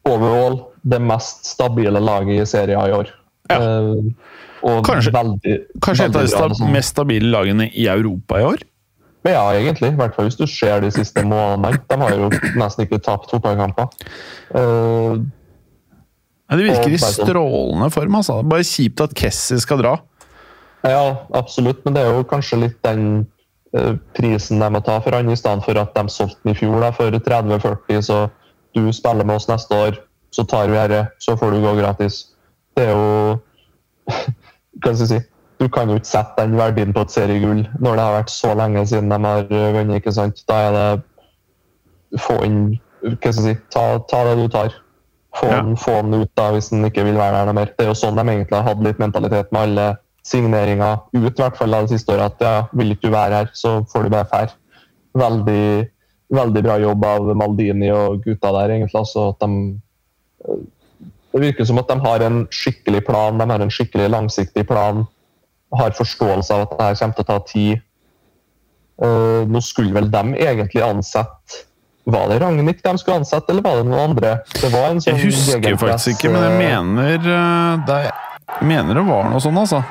[0.09, 3.11] overall det mest stabile laget i serien i år.
[3.49, 3.59] Ja.
[3.59, 8.45] Uh, kanskje veldig, kanskje veldig et av de sta mest stabile lagene i Europa i
[8.45, 8.65] år?
[9.27, 9.93] Ja, egentlig.
[9.93, 11.81] I hvert fall hvis du ser de siste månedene.
[11.91, 12.31] De har jo
[12.61, 13.91] nesten ikke tapt fotballkamper.
[14.55, 15.19] Uh,
[16.57, 18.15] det virker i sånn- strålende form.
[18.15, 18.43] altså.
[18.43, 19.99] Bare kjipt at Kessie skal dra.
[20.87, 23.27] Ja, absolutt, men det er jo kanskje litt den
[23.77, 26.59] uh, prisen de må ta for han, i stedet for at de solgte den i
[26.59, 28.01] fjor da, for 30-40.
[28.07, 28.21] Så
[28.79, 29.99] du spiller med oss neste år,
[30.31, 32.29] så tar vi dette, så får du gå gratis.
[32.77, 33.39] Det er jo
[34.79, 35.21] Hva skal jeg si?
[35.59, 38.53] Du kan jo ikke sette den verdien på et seriegull når det har vært så
[38.55, 39.97] lenge siden de har vunnet.
[39.99, 40.45] ikke sant?
[40.49, 43.57] Da er det Få inn Hva skal jeg si?
[43.75, 44.71] Ta, ta det du tar.
[45.39, 45.63] Få, ja.
[45.63, 47.73] den, få den ut da, hvis den ikke vil være der noe mer.
[47.77, 49.89] Det er jo sånn de egentlig har hatt litt mentalitet med alle
[50.27, 52.35] signeringer ut i hvert fall av det siste året.
[52.35, 54.57] At ja, vil ikke du være her, så får du bare fær.
[55.19, 55.69] Veldig,
[56.35, 58.99] veldig bra jobb av Maldini og gutta der, egentlig.
[58.99, 60.59] Altså, at de,
[61.35, 65.05] det virker som at de har en skikkelig plan, de har en skikkelig langsiktig plan.
[65.77, 67.87] Har forståelse av at det her kommer til å ta tid.
[68.99, 71.68] Uh, nå skulle vel de egentlig ansette
[72.09, 74.37] var det Ragnhild de skulle ansette, eller var det noen andre?
[74.49, 77.99] Det sånn jeg husker faktisk ikke, men jeg mener eh, det,
[78.55, 79.83] jeg mener det var noe sånt, altså.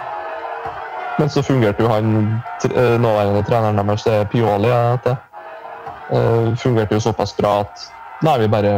[1.17, 2.15] Men så fungerte jo han
[2.69, 4.73] eh, nåværende treneren deres, det er Pioli,
[5.05, 5.15] det.
[6.07, 7.81] Uh, fungerte jo såpass bra at
[8.23, 8.77] nei, vi bare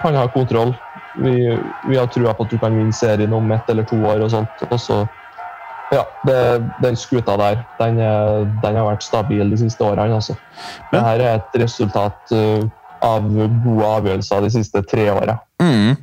[0.00, 0.74] Han har kontroll.
[1.20, 1.58] Vi,
[1.88, 4.30] vi har trua på at du kan vinne serien om ett eller to år og
[4.30, 4.64] sånt.
[4.68, 4.98] Og så
[5.94, 6.38] ja, det,
[6.82, 10.18] den skuta der, den, den, har vært stabil de siste årene.
[10.18, 10.34] Altså.
[10.90, 12.66] Men, Dette er et resultat uh,
[13.06, 15.38] av gode avgjørelser de siste tre åra.
[15.62, 15.96] Mm.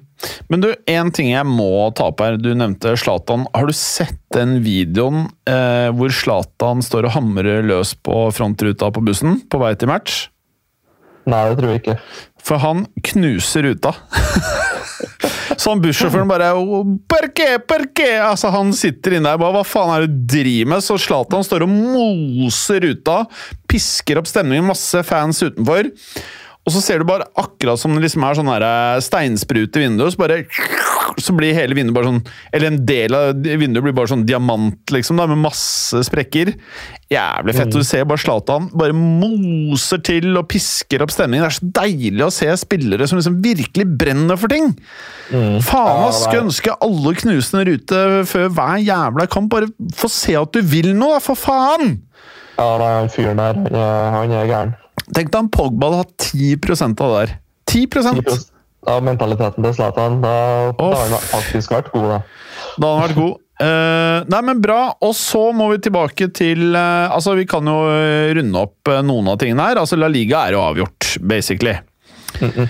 [0.48, 2.38] Men du, en ting jeg må ta opp her.
[2.40, 3.48] Du nevnte Zlatan.
[3.56, 9.04] Har du sett den videoen eh, hvor Zlatan står og hamrer løs på frontruta på
[9.04, 10.28] bussen på vei til match?
[11.30, 11.98] Nei, det tror jeg ikke.
[12.44, 13.96] For han knuser ruta.
[15.58, 16.51] Så han bussjåføren bare
[17.10, 18.08] Perke, perke!
[18.24, 20.86] Altså, han sitter inne der bare Hva faen er det du driver med?
[20.86, 23.24] Så Zlatan står og moser ruta,
[23.70, 25.91] pisker opp stemningen, masse fans utenfor.
[26.64, 30.14] Og så ser du bare akkurat som det liksom er sånn eh, steinsprut i vinduet,
[30.14, 30.43] så bare
[31.22, 32.22] så blir hele vinduet bare sånn
[32.53, 36.53] Eller en del av vinduet blir bare sånn diamant, liksom, da, med masse sprekker.
[37.14, 37.70] Jævlig fett.
[37.70, 37.76] Mm.
[37.76, 41.45] Du ser bare Zlatan bare moser til og pisker opp stemningen.
[41.45, 44.72] Det er så deilig å se spillere som liksom virkelig brenner for ting!
[45.34, 45.59] Mm.
[45.66, 46.24] Faen, ass!
[46.24, 49.51] Skulle ønske alle knusende en rute før hver jævla kamp.
[49.53, 51.97] Bare få se at du vil noe, da, for faen!
[52.57, 53.59] Ja, den fyren der,
[54.14, 54.76] han er gæren.
[55.14, 56.53] Tenk deg om Pogba hadde hatt 10
[56.86, 57.38] av det der.
[57.74, 58.53] 10, 10
[58.90, 60.20] Av mentaliteten til Zlatan.
[60.24, 60.36] Da,
[60.78, 62.20] da har han faktisk vært god, da.
[62.76, 63.40] Da har han vært god.
[63.64, 64.82] Uh, nei, men bra.
[65.06, 67.78] Og så må vi tilbake til uh, Altså, vi kan jo
[68.40, 69.82] runde opp uh, noen av tingene her.
[69.84, 71.78] Altså, La Liga er jo avgjort, basically.
[72.42, 72.68] Mm -mm.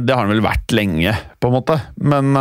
[0.00, 1.80] det har den vel vært lenge, på en måte.
[1.96, 2.32] Men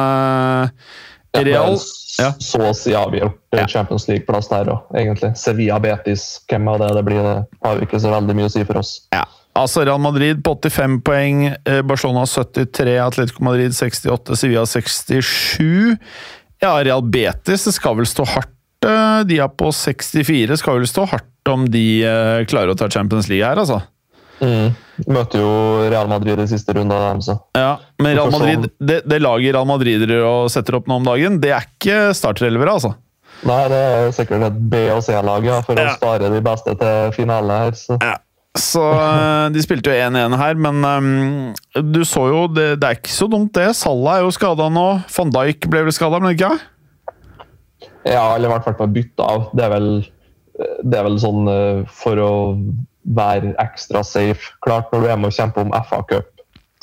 [1.36, 1.76] Real
[2.22, 2.32] ja.
[2.40, 3.68] Så å si avgjort ja.
[3.68, 5.34] Champions League-plass der òg, egentlig.
[5.40, 8.54] Sevilla Betis, hvem av det det blir, det har jo ikke så veldig mye å
[8.54, 8.94] si for oss.
[9.16, 9.24] Ja.
[9.58, 11.42] Altså Real Madrid på 85 poeng,
[11.84, 15.98] Barcelona 73, Atletico Madrid 68, Sevilla 67.
[16.62, 18.54] Ja, Real Betis det skal vel stå hardt.
[18.86, 20.56] Eh, de er på 64.
[20.62, 23.82] Skal vel stå hardt om de eh, klarer å ta Champions League her, altså.
[24.42, 24.72] Mm.
[25.12, 25.52] Møter jo
[25.92, 26.98] Real Madrid i siste runde.
[27.26, 27.36] Så.
[27.58, 31.38] Ja, men Real Madrid, det, det laget Real Madrid og setter opp nå om dagen,
[31.44, 32.96] det er ikke starterelvere, altså.
[33.46, 35.92] Nei, det er sikkert et B- og C-lag ja, for Ja.
[35.92, 37.78] å spare de beste til finale her.
[37.78, 37.98] Så.
[38.02, 38.16] Ja.
[38.58, 41.54] Så eh, de spilte jo 1-1 her, men um,
[41.94, 43.70] du så jo det, det er ikke så dumt, det.
[43.80, 44.88] Salah er jo skada nå.
[45.16, 46.52] Van Dijk ble vel skada, men ikke?
[48.04, 49.46] Ja, eller i hvert fall bytta av.
[49.56, 49.90] Det er vel,
[50.84, 52.34] det er vel sånn eh, for å
[53.16, 54.52] være ekstra safe.
[54.66, 56.28] Klart, når du er med og kjemper om FA-cup,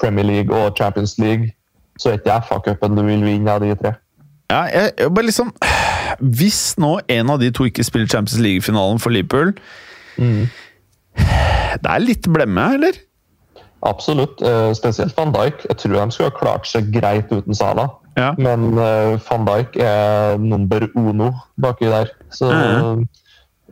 [0.01, 1.53] Premier League og Champions League,
[2.01, 3.93] så er ikke FA-cupen du vil vinne av de tre.
[4.49, 5.51] Ja, jeg, jeg bare liksom
[6.25, 9.53] Hvis nå en av de to ikke spiller Champions League-finalen for Liverpool
[11.83, 12.93] Det er litt blemme, eller?
[13.87, 14.41] Absolutt.
[14.43, 15.62] eh, Spesielt van Dijk.
[15.69, 17.89] Jeg tror de skulle ha klart seg greit uten Sala.
[18.19, 18.33] Ja.
[18.39, 22.11] Men eh, van Dijk er number uno baki der.
[22.35, 23.07] Så Mhm.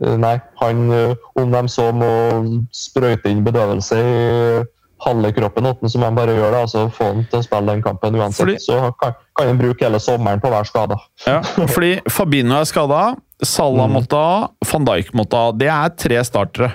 [0.01, 4.63] eh, nei, han Om de så må sprøyte inn bedøvelse i
[5.05, 7.83] halve kroppen, åtten, som de bare gjør, det, altså få han til å spille den
[7.83, 10.95] kampen uansett, Fordi- så kan, kan han bruke hele sommeren på være skada.
[11.27, 15.51] Ja, fordi Fabinho er skada, Salah måtte ha, van Dijk måtte ha.
[15.51, 16.71] Det er tre startere.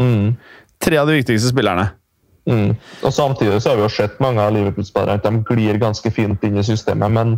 [0.00, 0.36] Mm.
[0.82, 1.90] Tre av de viktigste spillerne.
[2.50, 2.74] Mm.
[3.06, 6.42] Og Samtidig så har vi jo sett mange av Liverpool-spillere at de glir ganske fint
[6.44, 7.36] inn i systemet, men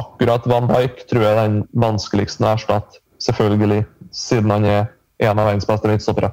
[0.00, 3.02] akkurat Van Dijk tror jeg er den vanskeligste å erstatte.
[3.18, 3.82] Selvfølgelig,
[4.14, 4.84] siden han er
[5.18, 6.30] en av verdens beste midtstoppere.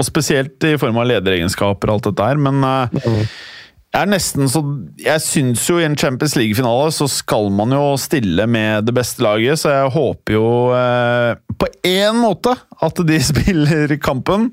[0.00, 3.26] Og spesielt i form av lederegenskaper og alt dette her, men eh, jeg
[3.96, 4.60] er nesten så
[5.02, 9.22] Jeg syns jo i en Champions League-finale så skal man jo stille med det beste
[9.24, 10.44] laget, så jeg håper jo
[10.76, 14.50] eh, på én måte at de spiller kampen.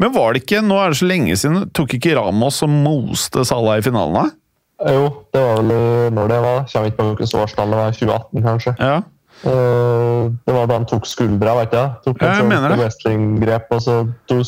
[0.00, 1.68] Men var det ikke Nå er det så lenge siden.
[1.76, 4.14] Tok ikke Ramos og moste Salah i finalen?
[4.22, 4.92] da?
[4.94, 5.70] Jo, det var vel
[6.14, 6.58] når det var.
[6.72, 7.96] Kommer ikke på hvilket årstall det var.
[7.98, 8.74] 2018, kanskje.
[8.78, 8.96] Ja.
[9.44, 11.92] Eh, Det var da han tok skuldra, vet jeg.
[12.08, 12.78] Tok Ja, jeg sånt mener det.
[12.80, 13.98] wrestlinggrep, og så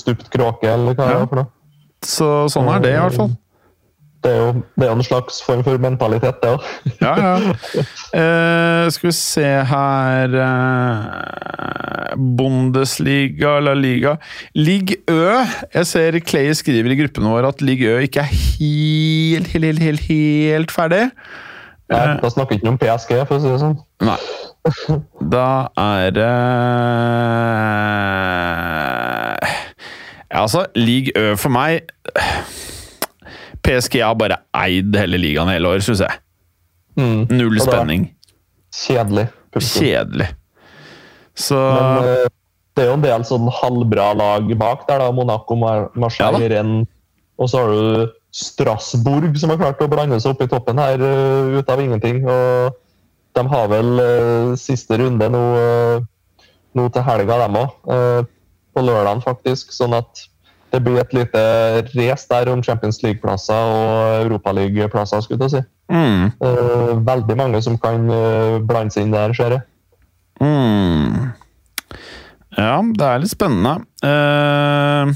[0.00, 1.50] stupt kråke, eller hva det var for noe.
[2.02, 3.32] Så sånn er det, i hvert fall.
[4.20, 6.60] Det er jo det er en slags form for mentalitet, det òg.
[7.00, 7.36] Ja, ja.
[8.20, 14.16] Eh, skal vi se her eh, Bundesliga eller Liga
[14.58, 15.44] Ligg Ø.
[15.72, 19.80] Jeg ser Clay skriver i gruppen vår at Ligg Ø ikke er helt, helt, helt,
[19.86, 21.06] helt, helt ferdig.
[21.90, 23.78] Nei, Da snakker vi ikke om PSG, for å si det sånn.
[24.06, 24.18] Nei.
[25.32, 25.48] Da
[25.80, 26.28] er det
[29.40, 29.56] eh,
[30.30, 31.88] Ja, altså, Ligg Ø for meg
[33.66, 36.20] PSG har bare eid hele ligaen hele år, syns jeg.
[36.98, 37.26] Mm.
[37.30, 38.06] Null spenning.
[38.74, 39.26] Kjedelig.
[39.52, 39.70] punktum.
[39.80, 40.28] Kjedelig.
[41.34, 42.30] Så Men eh,
[42.76, 45.10] det er jo en del sånn halvbra lag bak der, da.
[45.14, 46.56] Monaco, Mar Marseille, Ja.
[46.56, 46.88] Rennes.
[47.40, 51.00] Og så har du Strasbourg, som har klart å blande seg opp i toppen her
[51.00, 52.20] eh, ut av ingenting.
[52.28, 52.76] Og
[53.38, 58.26] de har vel uh, siste runde nå, uh, nå til helga, dem òg.
[58.74, 59.72] på lørdagen, faktisk.
[59.74, 60.26] Sånn at
[60.72, 61.40] det blir et lite
[61.96, 65.62] race der om Champions League-plasser og Europaliga-plasser, skulle jeg si.
[65.90, 69.60] mm, Eh, veldig mange som kan eh, blande seg inn der, ser jeg.
[70.40, 71.30] mm.
[72.58, 73.76] Ja, det er litt spennende.
[74.02, 75.12] Uh,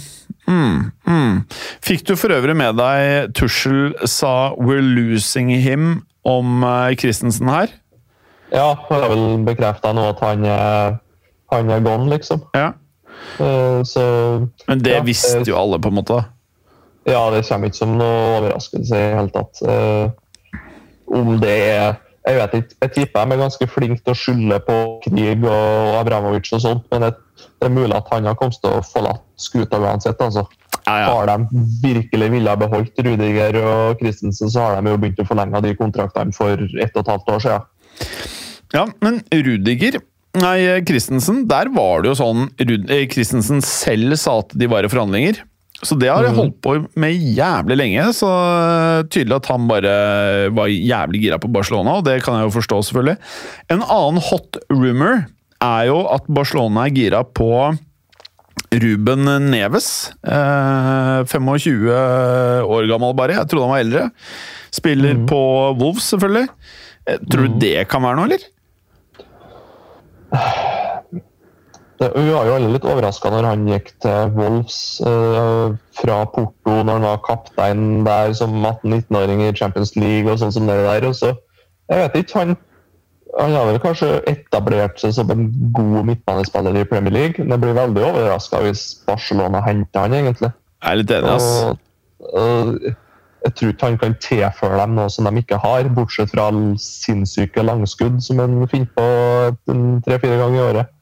[0.47, 0.77] mm,
[1.07, 1.41] mm.
[1.83, 6.63] Fikk du for øvrig med deg Tussel sa 'we're losing him' om
[6.97, 7.69] Christensen her?
[8.53, 10.97] Ja, han har vel bekrefta nå at han er,
[11.53, 12.41] han er gone, liksom.
[12.55, 12.71] Ja.
[13.41, 14.05] Eh, Så
[14.69, 16.25] Men det Ja, visste eh, jo alle, på en måte.
[17.07, 19.63] ja, det kommer ikke som noe overraskelse i det hele tatt.
[19.63, 20.11] Eh,
[21.15, 21.97] Om det er
[22.27, 22.75] Jeg vet ikke.
[22.81, 26.87] Jeg tipper de er ganske flinke til å skylde på krig og Abramovic og sånt,
[26.91, 27.11] men det,
[27.61, 30.17] er mulig at han har kommet til å forlate skuta uansett.
[30.25, 30.47] altså.
[30.87, 31.11] Ja, ja.
[31.13, 31.47] Har de
[31.83, 36.33] virkelig ville beholdt Rudiger og Christensen, så har de jo begynt å forlenge de kontraktene
[36.33, 37.61] for ett og et halvt år siden.
[38.73, 40.01] Ja, men Rudiger
[40.41, 44.91] Nei, Christensen, der var det jo sånn eh, Christensen selv sa at de var i
[44.91, 45.43] forhandlinger.
[45.85, 46.73] Så det har jeg holdt på
[47.03, 49.95] med jævlig lenge, så eh, tydelig at han bare
[50.57, 53.17] var jævlig gira på Barcelona, og det kan jeg jo forstå, selvfølgelig.
[53.75, 55.25] En annen hot rumor
[55.65, 57.51] er jo at Barcelona er gira på
[58.75, 59.89] Ruben Neves.
[60.27, 64.09] Eh, 25 år gammel bare, jeg trodde han var eldre.
[64.75, 65.41] Spiller på
[65.79, 66.49] Wolves, selvfølgelig.
[67.07, 68.49] Eh, Tror du det kan være noe, eller?
[71.99, 76.81] Det, vi var jo alle litt overraska når han gikk til Wolves eh, fra Porto,
[76.83, 81.07] når han var kaptein der som 18-19-åring i Champions League og sånn som det der.
[81.07, 81.31] Og så,
[81.93, 82.57] jeg vet ikke, han,
[83.39, 85.47] han har vel kanskje etablert seg som en
[85.77, 87.39] god midtbanespiller i Premier League.
[87.39, 90.51] Men jeg blir veldig overraska hvis Barcelona henter han, egentlig.
[90.83, 91.49] Jeg er litt enig, ass.
[91.63, 92.93] Og, og,
[93.45, 96.47] jeg tror ikke han kan tilføre dem noe som de ikke har, bortsett fra
[96.81, 99.09] sinnssyke langskudd som han finner på
[100.07, 100.95] tre-fire ganger i året.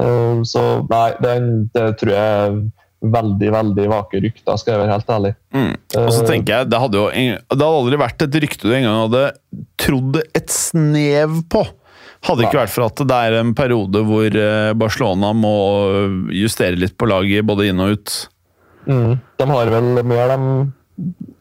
[0.00, 1.34] Eh, Så nei, det,
[1.76, 2.56] det tror jeg er
[3.04, 5.32] veldig, veldig vake rykter, skal jeg være helt ærlig.
[5.52, 5.72] Mm.
[6.00, 9.00] Og så tenker jeg, det hadde jo det hadde aldri vært et rykte du engang
[9.02, 9.24] hadde
[9.84, 11.66] trodd et snev på.
[12.24, 15.56] Hadde ikke vært for at det er en periode hvor eh, Barcelona må
[16.32, 18.16] justere litt på laget både inn og ut.
[18.88, 19.12] Mm.
[19.40, 20.40] De har vel mer de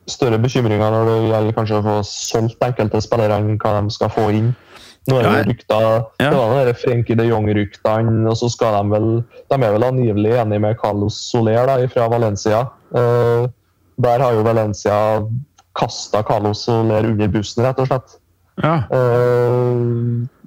[0.08, 4.10] større bekymringer når det gjelder kanskje å få solgt enkelte spillere enn hva de skal
[4.10, 4.56] få inn.
[5.08, 5.44] Nå er det Ja.
[5.44, 6.30] rykter, Ja.
[6.30, 10.32] det var de Frenkie de Jong-ryktene, og så skal de vel De er vel angivelig
[10.40, 12.62] enige med Carlos Soler da, fra Valencia.
[12.96, 13.48] Eh,
[14.02, 15.22] der har jo Valencia
[15.76, 18.16] kasta Carlos Soler under bussen, rett og slett.
[18.64, 18.76] Ja.
[18.92, 19.74] Eh,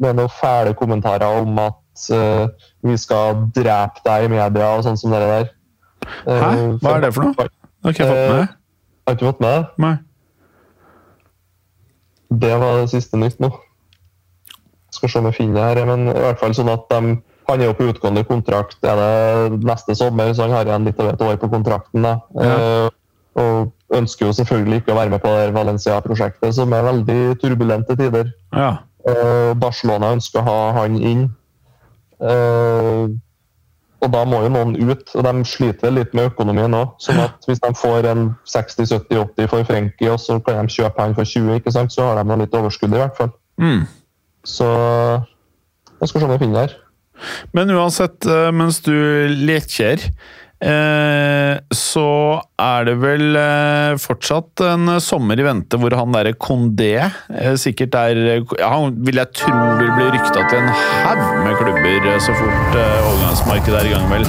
[0.01, 2.47] med noen fæle kommentarer om at eh,
[2.85, 5.51] vi skal drepe deg i media og sånn som det der.
[6.27, 6.79] Eh, Hæ?
[6.81, 7.35] Hva er det for noe?
[7.35, 7.51] Det
[7.85, 8.49] har ikke jeg fått med.
[9.07, 9.63] Har ikke fått med det?
[9.85, 9.95] Nei.
[12.43, 13.53] Det var det siste nytt nå.
[14.95, 15.89] Skal se om jeg finner det her.
[15.93, 19.61] Men i hvert fall sånn at de, han er jo på utgående kontrakt er det
[19.69, 22.07] neste sommer, så han har igjen litt over et år på kontrakten.
[22.07, 22.17] da.
[22.35, 22.89] Uh,
[23.37, 27.95] og ønsker jo selvfølgelig ikke å være med på det Valencia-prosjektet, som er veldig turbulente
[27.99, 28.33] tider.
[28.57, 28.79] Ja.
[29.07, 31.29] Uh, Barcelona ønsker å ha han inn.
[32.17, 33.03] Eh,
[34.07, 36.95] og da må jo noen ut, og de sliter litt med økonomien òg.
[37.03, 41.17] Sånn at hvis de får en 60-70-80 for Frenkie, og så kan de kjøpe han
[41.19, 41.95] for 20, ikke sant?
[41.95, 43.33] så har de noe litt overskudd i hvert fall.
[43.63, 43.85] Mm.
[44.47, 46.83] Så jeg skal se om jeg finner det her.
[47.57, 48.93] Men uansett, eh, mens du
[49.33, 50.03] leker,
[50.65, 52.09] eh, så
[52.61, 57.99] er det vel eh, fortsatt en sommer i vente hvor han derre Condé eh, sikkert
[58.01, 62.23] er ja, Han vil jeg tro vil bli rykta til en haug med klubber eh,
[62.23, 64.27] så fort overgangsmarkedet er i gang, vel.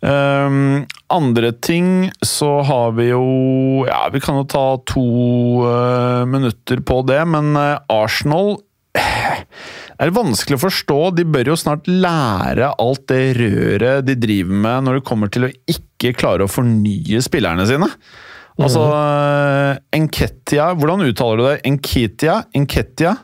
[0.00, 5.02] Um, andre ting så har vi jo Ja, vi kan jo ta to
[5.60, 8.56] uh, minutter på det, men uh, Arsenal
[10.00, 10.98] det er vanskelig å forstå.
[11.18, 15.44] De bør jo snart lære alt det røret de driver med når det kommer til
[15.44, 17.88] å ikke klare å fornye spillerne sine.
[18.60, 18.82] Altså
[19.96, 21.58] Enketia Hvordan uttaler du det?
[21.68, 22.40] Enketia?
[22.56, 23.14] Enketia?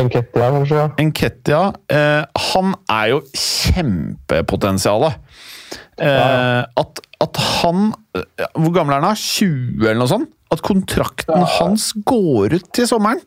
[0.00, 0.76] Enketia, kanskje?
[0.78, 0.86] ja.
[1.02, 5.18] Enketia eh, Han er jo kjempepotensialet.
[6.00, 9.10] Eh, at, at han eh, Hvor gammel er han?
[9.10, 9.16] da?
[9.18, 10.30] 20 eller noe sånt?
[10.50, 13.20] At kontrakten hans går ut til sommeren?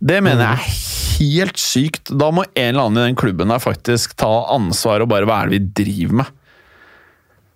[0.00, 2.12] Det mener jeg er helt sykt.
[2.12, 5.42] Da må en eller annen i den klubben der faktisk ta ansvar og bare Hva
[5.42, 6.32] er det vi driver med?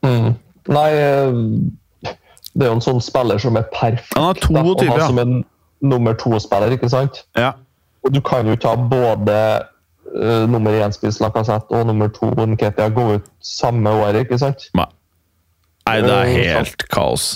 [0.04, 0.28] Mm.
[0.70, 2.12] Nei, eh,
[2.52, 5.00] det er jo en sånn spiller som er perfekt Han er da, å 22, ha
[5.00, 5.08] ja.
[5.08, 5.34] som en
[5.80, 7.22] nummer to-spiller, ikke sant?
[7.38, 7.54] Ja.
[8.04, 9.36] Og du kan jo ikke ha både
[10.12, 14.66] uh, nummer én-spiss Lacassette og nummer to Nketia gå ut samme året, ikke sant?
[14.76, 17.30] Nei, det er helt kaos.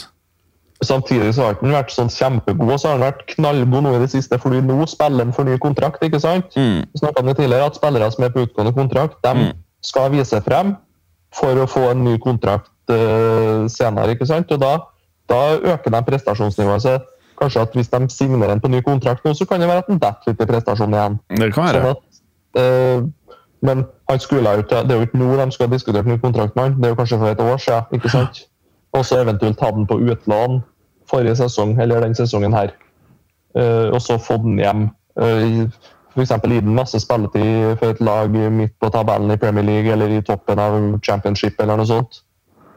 [0.82, 4.00] Samtidig så har han vært sånn kjempegod, og så har han vært knallgod nå i
[4.02, 6.56] det siste, fordi nå spiller han for ny kontrakt, ikke sant?
[6.58, 6.82] Mm.
[6.92, 9.52] Vi om det tidligere, at spillere som er på utgående kontrakt, de Mm.
[9.82, 10.76] skal vise frem
[11.34, 14.50] for å få en ny kontrakt uh, senere, ikke sant?
[14.52, 14.78] Og da,
[15.28, 16.82] da øker de prestasjonsnivået.
[16.82, 16.98] Så
[17.40, 19.88] kanskje at hvis de signerer en på ny kontrakt nå, så kan det være at
[19.88, 21.18] han detter litt i prestasjonen igjen.
[21.38, 21.90] Det kan Sånn være.
[21.90, 22.20] at,
[22.60, 23.06] uh,
[23.62, 24.68] men han skulle det.
[24.70, 26.94] Det er jo ikke nå de skal ha diskutert ny kontrakt med han, det er
[26.94, 27.82] jo kanskje for et år siden.
[27.92, 28.44] ikke sant?
[28.94, 30.62] Og så eventuelt ta den på utlån
[31.10, 32.72] forrige sesong, eller den sesongen her.
[33.58, 34.88] Eh, og så få den hjem.
[35.14, 35.70] Uh,
[36.14, 36.30] F.eks.
[36.30, 40.22] gi den masse spilletid for et lag midt på tabellen i Premier League eller i
[40.22, 40.76] toppen av
[41.06, 42.20] championship eller noe sånt.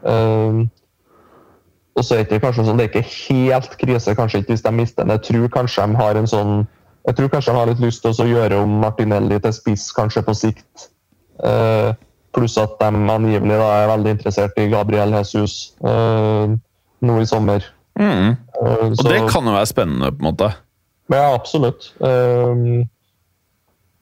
[0.06, 0.66] Eh,
[1.98, 4.72] og så er det kanskje sånn, det er ikke helt krise kanskje ikke hvis de
[4.74, 5.14] mister den.
[5.16, 6.52] Jeg tror kanskje de har en sånn
[7.08, 10.22] jeg tror kanskje de har litt lyst til å gjøre om Martinelli til spiss kanskje
[10.26, 10.88] på sikt.
[11.46, 11.94] Eh,
[12.34, 16.54] pluss at de angivelig da, er veldig interessert i Gabriel Jesus eh,
[17.00, 17.64] nå i sommer.
[17.98, 18.36] Mm.
[18.36, 20.50] Eh, Og så- det kan jo være spennende, på en måte.
[21.10, 21.92] Ja, absolutt.
[22.00, 22.84] Eh,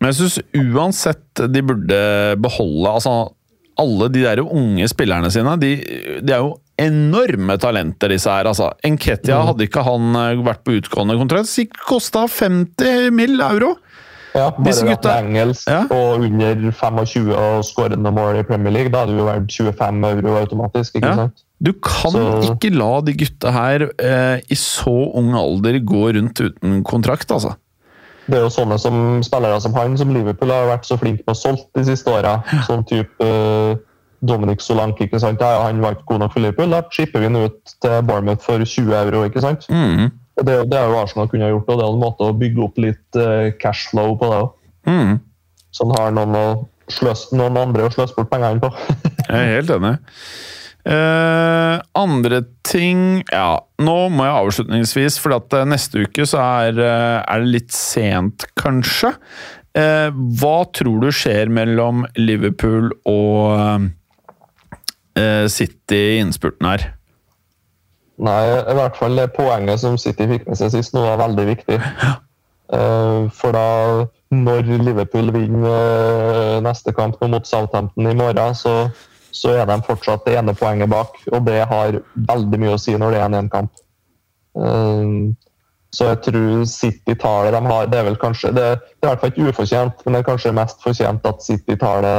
[0.01, 0.41] Men jeg syns
[0.75, 3.33] uansett de burde beholde altså
[3.79, 5.55] alle de der unge spillerne sine.
[5.61, 5.71] De,
[6.21, 8.45] de er jo enorme talenter, disse her.
[8.51, 8.71] altså.
[8.85, 11.49] Enketia, hadde ikke han eh, vært på utgående kontrakt,
[11.87, 13.41] kosta 50 mill.
[13.41, 13.77] euro.
[14.37, 15.81] Ja, bare gutta- engelsk Ja.
[15.91, 20.05] og under 25 og skårende mål i Premier League, da hadde det jo vært 25
[20.13, 20.95] euro automatisk.
[21.01, 21.15] ikke Ja.
[21.25, 21.43] sant?
[21.63, 26.41] Du kan Så- ikke la de gutta her eh, i så ung alder gå rundt
[26.41, 27.55] uten kontrakt, altså.
[28.29, 31.31] Det er jo sånne som spillere som han, som Liverpool har vært så flink på
[31.33, 32.43] å solgt de siste åra.
[32.67, 33.77] Sånn type uh,
[34.25, 35.07] Dominic Solanke.
[35.07, 35.39] ikke sant?
[35.41, 36.71] Ja, han var ikke god nok for Liverpool.
[36.71, 39.23] Da chipper vi han ut til Bournemouth for 20 euro.
[39.29, 39.67] ikke sant?
[39.71, 40.11] Mm.
[40.37, 42.37] Og Det, det er jo Arsenal kunne ha gjort, og det er en måte å
[42.37, 44.51] bygge opp litt uh, cashflow på det òg.
[44.87, 45.15] Mm.
[45.73, 48.71] Så han har noen, å sløse, noen andre å sløse bort pengene på.
[49.31, 49.97] Jeg er helt enig.
[50.87, 56.79] Uh, andre ting Ja, nå må jeg avslutningsvis, for at eh, neste uke så er,
[56.79, 59.11] eh, er det litt sent, kanskje.
[59.77, 63.91] Uh, hva tror du skjer mellom Liverpool og
[65.19, 66.87] uh, City i innspurten her?
[68.17, 71.45] Nei, i hvert fall det poenget som City fikk med seg sist, nå var veldig
[71.51, 71.81] viktig.
[72.67, 78.89] Eh, for da, når Liverpool vinner neste kamp mot Southampton i morgen, så,
[79.31, 81.21] så er de fortsatt det ene poenget bak.
[81.31, 82.01] Og det har
[82.33, 83.85] veldig mye å si når det er en én kamp.
[85.95, 87.55] Så jeg tror City tar det.
[87.55, 88.67] De har, det er vel kanskje, det,
[88.99, 91.77] det er i hvert fall ikke ufortjent, men det er kanskje mest fortjent at City
[91.81, 92.19] tar det,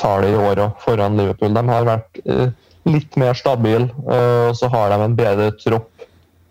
[0.00, 1.56] tar det i år òg, foran Liverpool.
[1.56, 2.22] De har vært
[2.88, 6.00] litt mer stabil, og så har de en bedre tropp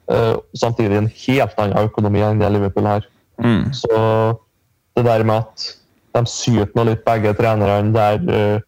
[0.10, 3.04] Uh, samtidig en helt annen økonomi enn det Liverpool har.
[3.38, 3.70] Mm.
[3.78, 3.98] Så
[4.98, 5.66] det der med at
[6.18, 8.66] de syter nå litt, begge trenerne, der uh,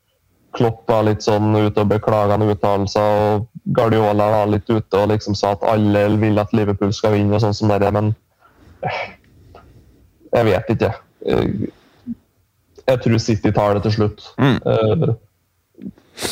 [0.53, 5.37] Klopp var litt sånn ute og beklagende uttalelser, og Guardiola var litt ute og liksom
[5.39, 8.13] sa at alle vil at Liverpool skal vinne, og sånn som det er, men
[10.35, 10.91] jeg vet ikke.
[12.85, 14.27] jeg tror City tar det til slutt.
[14.37, 15.15] Mm.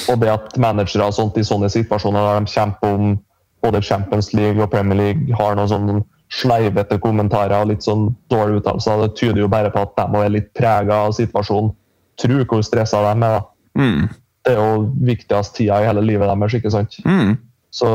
[0.10, 3.18] Og det at managere og sånt i sånne situasjoner der de kjemper om
[3.64, 8.62] både Champions League og Premier League har noen sånn sleivete kommentarer og litt sånn dårlige
[8.62, 9.04] uttalelser.
[9.04, 11.72] Det tyder jo bare på at de er litt prega av situasjonen.
[12.20, 13.38] Tro hvor stressa de er.
[13.40, 13.42] da.
[13.80, 14.10] Mm.
[14.46, 17.00] Det er jo viktigst tida i hele livet deres, ikke sant?
[17.06, 17.34] Mm.
[17.74, 17.90] Så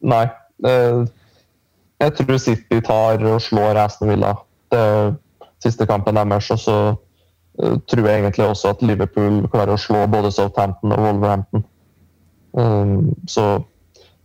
[0.00, 0.24] nei.
[0.66, 1.02] Eh,
[2.02, 4.34] jeg tror City tar og slår Aston Villa.
[4.72, 5.12] Det er
[5.62, 6.50] siste kampen deres.
[6.50, 6.76] Og så
[7.62, 11.64] tror jeg egentlig også at Liverpool klarer å slå både Southampton og Wolverhampton.
[12.52, 13.62] Um, så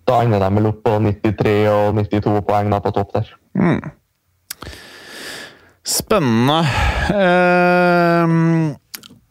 [0.08, 3.32] da ender de vel opp på 93 og 92 poeng da på topp der.
[3.60, 3.82] Mm.
[5.88, 6.60] Spennende.
[7.16, 8.32] Eh,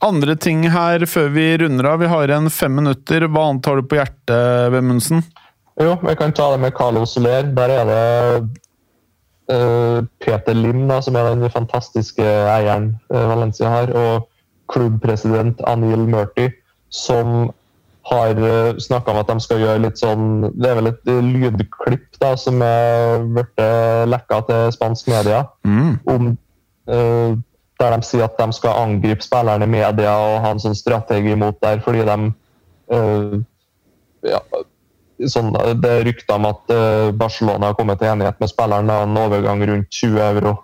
[0.07, 2.01] andre ting her før vi runder av.
[2.01, 3.29] Vi har igjen fem minutter.
[3.29, 5.25] Hva annet har du på hjertet, Vemundsen?
[5.81, 7.49] Jo, vi kan ta det med Carlos Soler.
[7.57, 8.05] Der er det
[9.47, 14.27] Peter Lim, da, som er den fantastiske eieren uh, Valencia har, og
[14.73, 16.49] klubbpresident Anil Murty,
[16.91, 17.53] som
[18.07, 21.25] har eh, snakka om at de skal gjøre litt sånn Det er vel et eh,
[21.25, 25.43] lydklipp da, som er blitt eh, lekka til spansk media.
[25.67, 25.97] Mm.
[26.13, 26.31] Om,
[26.93, 27.35] uh,
[27.77, 31.35] der de sier at de skal angripe spillerne i media og ha en sånn strategi
[31.37, 32.17] mot der, fordi de
[32.95, 33.35] uh,
[34.27, 34.41] ja,
[35.25, 39.11] sånn, Det er rykter om at uh, Barcelona har kommet til enighet med spilleren om
[39.11, 40.57] en overgang rundt 20 euro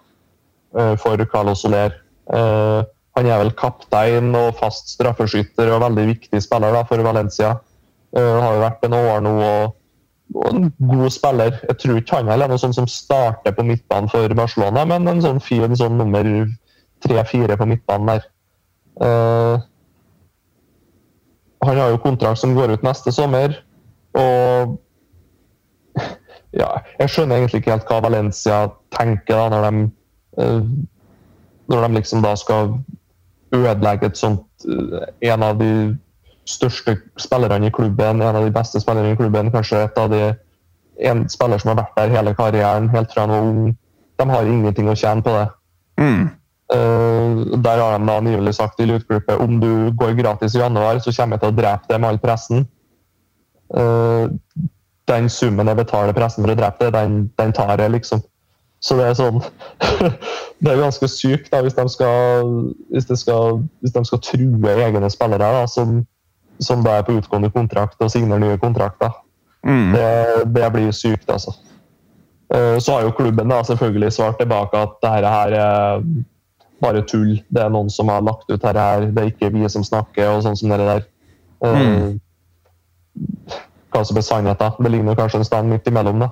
[0.72, 1.92] for Carlos Soler.
[2.32, 2.80] Uh,
[3.12, 7.58] han er vel kaptein og fast straffeskytter og veldig viktig spiller da, for Valencia.
[8.16, 9.74] Han har jo vært en år nå og,
[10.32, 11.58] og, en god spiller.
[11.68, 15.20] Jeg tror ikke han er noe sånn som starter på midtbanen for Barcelona, men en
[15.24, 16.24] sånn fin sånn nummer
[17.04, 18.26] tre-fire på midtbanen der.
[19.02, 19.60] Uh,
[21.62, 23.54] han har jo kontrakt som går ut neste sommer,
[24.18, 24.78] og
[26.52, 28.58] ja, jeg skjønner egentlig ikke helt hva Valencia
[28.96, 29.84] tenker da, når de,
[30.40, 30.64] uh,
[31.72, 32.74] når de liksom da skal
[33.52, 35.72] ødelegge et sånt eh, En av de
[36.48, 40.22] største spillerne i klubben, en av de beste spillerne i klubben, kanskje et av de
[41.08, 43.74] en spiller som har vært der hele karrieren, helt fra han var ung.
[44.20, 45.46] De har ingenting å tjene på det.
[46.00, 46.24] Mm.
[46.72, 51.00] Uh, der har de da nylig sagt i lydklippet om du går gratis i januar,
[51.04, 52.66] så kommer jeg til å drepe deg med all pressen.
[53.72, 54.28] Uh,
[55.10, 58.22] den summen jeg betaler pressen for å drepe deg, den, den tar jeg, liksom.
[58.82, 59.38] Så det er sånn
[60.62, 62.48] Det er ganske sykt da, hvis de skal,
[62.90, 66.00] hvis de skal, hvis de skal true egne spillere da, som,
[66.62, 69.14] som da er på utgående kontrakt og signerer nye kontrakter.
[69.66, 69.92] Mm.
[69.94, 70.08] Det,
[70.54, 71.54] det, blir sykt, altså.
[72.54, 76.06] Eh, så har jo klubben da selvfølgelig svart tilbake at dette her er
[76.82, 77.36] bare tull.
[77.50, 80.30] Det er noen som har lagt ut dette her, det er ikke vi som snakker,
[80.30, 81.06] og sånn som det der.
[81.66, 82.20] Eh, mm.
[83.92, 84.72] Hva som signet, da.
[84.78, 86.24] Det ligger kanskje en stand midt imellom.
[86.24, 86.30] da.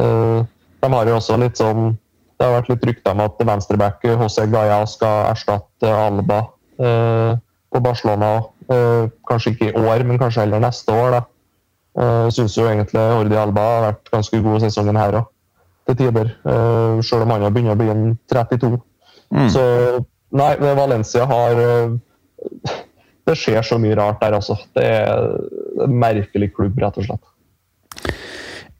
[0.00, 0.44] Eh,
[0.82, 1.96] de har jo også litt sånn
[2.36, 6.42] Det har vært litt rykter om at venstreback José Gaia skal erstatte Alba
[6.76, 7.32] eh,
[7.72, 8.42] på Barcelona.
[8.68, 11.16] Eh, kanskje ikke i år, men kanskje heller neste år.
[11.16, 11.22] da.
[11.96, 15.30] Jeg synes syns jo egentlig Ordi Alba har vært ganske god sesongen her òg,
[15.88, 16.28] til tider.
[17.00, 18.76] Selv om han har begynt å bli en 32.
[19.32, 19.48] Mm.
[19.48, 19.62] Så
[20.36, 21.62] nei, Valencia har
[23.26, 24.58] Det skjer så mye rart der, altså.
[24.76, 25.32] Det er
[25.86, 28.12] en merkelig klubb, rett og slett.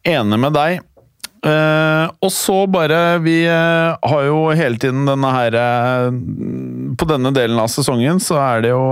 [0.06, 0.84] Enig med deg.
[1.46, 6.08] Uh, og så bare Vi uh, har jo hele tiden denne her uh,
[6.98, 8.82] På denne delen av sesongen så er det jo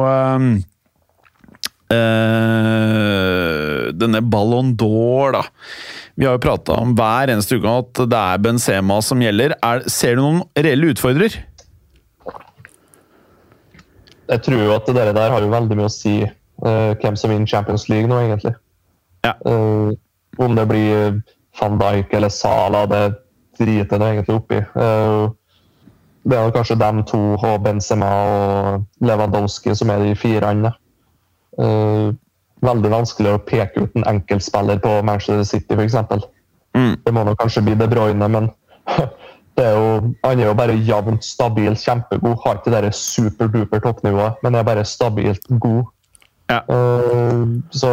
[3.94, 5.42] Denne Ballon d'Or, da.
[6.18, 9.54] Vi har jo prata om hver eneste uke at det er Benzema som gjelder.
[9.62, 11.36] Er, ser du noen reelle utfordrer?
[14.28, 16.22] Jeg tror jo at det der har jo veldig mye å si
[16.64, 18.54] hvem som vinner Champions League nå, egentlig.
[19.24, 19.34] Ja.
[19.44, 21.18] om det blir
[21.60, 23.02] van Dijk eller Sala, det
[23.58, 24.60] driter det egentlig oppi.
[24.76, 25.30] Uh,
[26.24, 30.70] det er kanskje dem to og Benzema og Lewandowski som er de fire andre.
[31.60, 32.14] Eh,
[32.64, 36.24] veldig vanskelig å peke ut en enkeltspiller på Manchester City, f.eks.
[36.74, 36.94] Mm.
[37.04, 38.48] Det må nok kanskje bli De Bruyne, men
[39.54, 42.38] det er jo, Han er jo bare jevnt stabil, kjempegod.
[42.44, 45.84] Har ikke det superduper toppnivået, men er bare stabilt god.
[46.50, 46.60] Ja.
[46.68, 47.90] Uh, så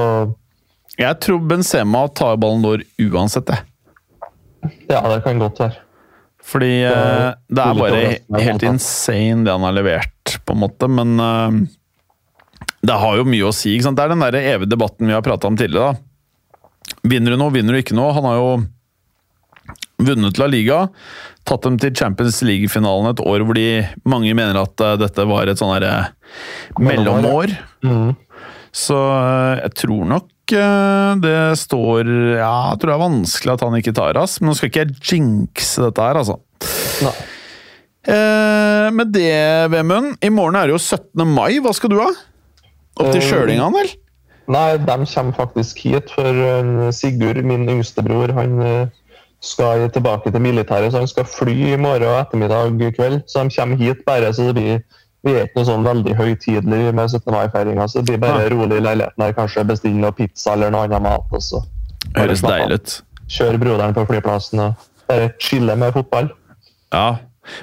[1.00, 3.64] Jeg tror Benzema tar Ballon d'Or uansett, jeg.
[4.90, 5.80] ja, det kan godt være.
[6.52, 10.90] Fordi uh, det er bare helt insane det han har levert, på en måte.
[10.90, 11.62] Men uh,
[12.82, 13.76] det har jo mye å si.
[13.76, 14.02] ikke sant?
[14.02, 15.94] Det er den der evige debatten vi har prata om tidligere.
[15.94, 16.98] da.
[17.08, 18.12] Vinner du noe, vinner du ikke noe?
[18.18, 18.52] Han har jo
[20.02, 20.86] vunnet La Liga,
[21.48, 23.68] tatt dem til Champions League-finalen et år hvor de
[24.10, 26.12] mange mener at eh, dette var et sånn herre
[26.82, 27.56] mellomår.
[27.86, 28.14] Mm.
[28.72, 32.08] Så eh, jeg tror nok eh, det står
[32.40, 34.86] Ja, jeg tror det er vanskelig at han ikke tar oss, men nå skal ikke
[34.86, 36.40] jeg jinxe dette her, altså.
[37.06, 37.16] Nei.
[38.12, 39.34] Eh, med det,
[39.74, 41.26] Vemund, i morgen er det jo 17.
[41.28, 41.60] mai.
[41.62, 42.10] Hva skal du ha?
[42.98, 43.92] Opp til Sjølingan, vel?
[44.52, 48.58] Nei, de kommer faktisk hit, for Sigurd, min yngste bror, han
[49.42, 53.22] skal tilbake til militæret, så han skal fly i morgen og ettermiddag kveld.
[53.28, 54.82] Så de kommer hit bare, så det blir
[55.22, 57.30] vi er ikke noe sånn veldig høytidelig med 17.
[57.30, 59.36] mai-feiringa, så det blir bare rolig i leiligheten her.
[59.38, 61.28] Kanskje bestille noe pizza eller noe annet mat.
[61.38, 61.62] Også.
[62.16, 62.96] Høres deilig ut.
[63.32, 66.32] Kjøre broderen på flyplassen og bare chille med fotball.
[66.90, 67.20] Ja.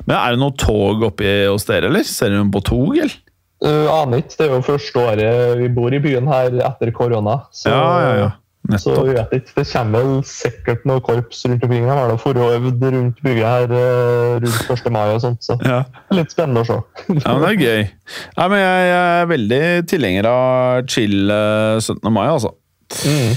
[0.06, 2.06] Men er det noe tog oppi hos dere, eller?
[2.06, 3.18] Ser dere på tog, eller?
[3.58, 4.36] Uh, aner ikke.
[4.38, 7.40] Det er jo første året vi bor i byen her etter korona.
[7.50, 8.30] Så, Ja, ja, ja.
[8.76, 9.06] Så Nettopp.
[9.06, 9.52] vi vet ikke.
[9.56, 11.86] Det kommer vel sikkert noe korps rundt omkring.
[11.88, 14.90] De har da forøvd rundt bygget her uh, rundt 1.
[14.92, 15.40] mai og sånt.
[15.44, 16.76] Så det er litt spennende å se.
[17.16, 17.86] ja, men det er gøy.
[18.36, 22.12] Nei, men jeg, er veldig tilhenger av chill eh, 17.
[22.12, 22.52] mai, altså.
[23.08, 23.32] Mm.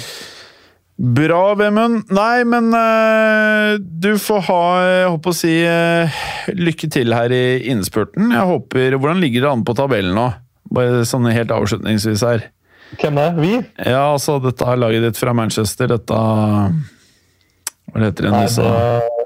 [1.15, 2.11] Bra, Vemund.
[2.13, 6.21] Nei, men uh, du får ha jeg håper å si, uh,
[6.59, 8.35] lykke til her i innspurten.
[8.35, 10.27] Jeg håper, Hvordan ligger det an på tabellen nå?
[10.75, 12.51] Bare sånn helt avslutningsvis her.
[12.99, 13.37] Hvem er?
[13.39, 13.53] Vi?
[13.85, 15.93] Ja, altså, dette er laget ditt fra Manchester.
[15.93, 18.33] Dette Hva heter det?
[18.33, 19.21] Nei, det,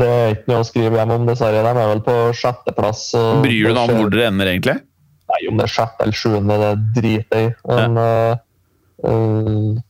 [0.00, 1.64] det er ikke noe å skrive hjem om, dessverre.
[1.64, 3.08] De er vel på sjetteplass.
[3.18, 4.78] og Bryr du deg om hvor dere ender, egentlig?
[5.28, 7.54] Nei, om det er sjette eller sjuende, det driter jeg i.
[7.68, 8.38] Men eh,
[9.04, 9.80] uh,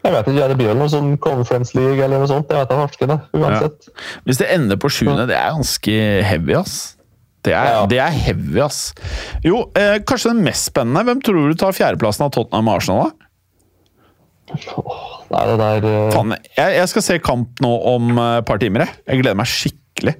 [0.00, 2.50] Jeg vet ikke, det blir vel noe sånn Conference League eller noe sånt.
[2.50, 3.18] Jeg vet det farsken, det.
[3.38, 3.92] Uansett.
[4.26, 6.78] Hvis det ender på sjuende, det er ganske heavy, ass.
[7.46, 7.86] Det er, Ja.
[7.88, 8.92] det er heavy, ass.
[9.44, 11.04] Jo, eh, kanskje den mest spennende.
[11.08, 13.26] Hvem tror du tar fjerdeplassen av Tottenham og Arsenal, da?
[15.30, 16.10] Nei, det der uh...
[16.12, 18.96] Fan, jeg, jeg skal se kamp nå om et et par timer, jeg.
[19.06, 20.14] Jeg gleder meg skikkelig.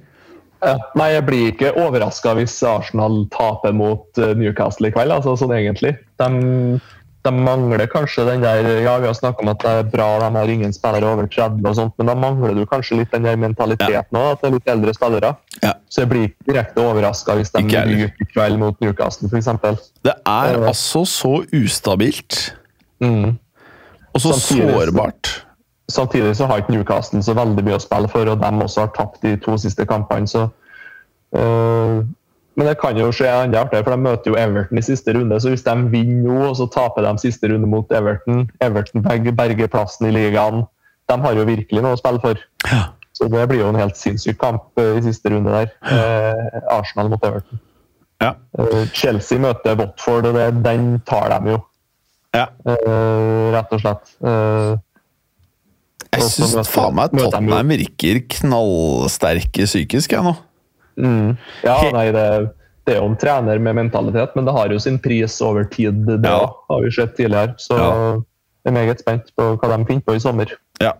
[0.63, 5.35] ja, Nei, jeg blir ikke overraska hvis Arsenal taper mot uh, Newcastle i kveld, altså
[5.41, 5.97] sånn egentlig.
[6.21, 6.79] De,
[7.23, 10.29] de mangler kanskje den der Ja, vi har snakka om at det er bra, de
[10.37, 13.35] har ingen spillere over 30 og sånt, men da mangler du kanskje litt den der
[13.37, 15.33] mentaliteten òg, at det er litt eldre spillere.
[15.63, 15.73] Ja.
[15.89, 19.51] Så jeg blir ikke direkte overraska hvis de jeg ryker i kveld mot Newcastle, f.eks.
[20.03, 20.67] Det er Ja.
[20.67, 22.55] altså så ustabilt.
[23.01, 23.37] Mm.
[24.13, 25.45] Og så Samtidig sårbart.
[25.89, 28.91] Samtidig så har ikke Newcastle så veldig mye å spille for, og de også har
[28.95, 30.27] tapt de to siste kampene.
[30.27, 30.47] så
[31.35, 32.03] øh,
[32.59, 35.37] Men det kan jo skje enda artigere, for de møter jo Everton i siste runde.
[35.39, 39.69] Så hvis de vinner nå, og så taper de siste runde mot Everton Everton berger,
[39.71, 40.65] plassen i ligaen.
[41.07, 42.41] De har jo virkelig noe å spille for.
[42.67, 42.81] Ja.
[43.15, 45.71] Så det blir jo en helt sinnssyk kamp øh, i siste runde der.
[45.87, 47.59] Eh, Arsenal mot Everton.
[48.21, 48.33] Ja.
[48.59, 51.59] Eh, Chelsea møter Watford, og det, den tar de jo.
[52.35, 52.45] ja.
[52.67, 54.13] eh, rett og slett.
[54.27, 54.75] Eh,
[56.11, 60.35] Jeg syns faen meg Tottenham virker knallsterke psykisk, jeg nå.
[60.97, 61.37] Mm.
[61.63, 62.25] Ja, nei, det,
[62.85, 66.05] det er jo en trener med mentalitet, men det har jo sin pris over tid.
[66.07, 66.49] Det Ja.
[66.69, 67.55] har vi sett tidligere.
[67.57, 67.91] Så Ja.
[68.65, 70.51] jeg er meget spent på hva de finner på i sommer.
[70.81, 70.93] Ja.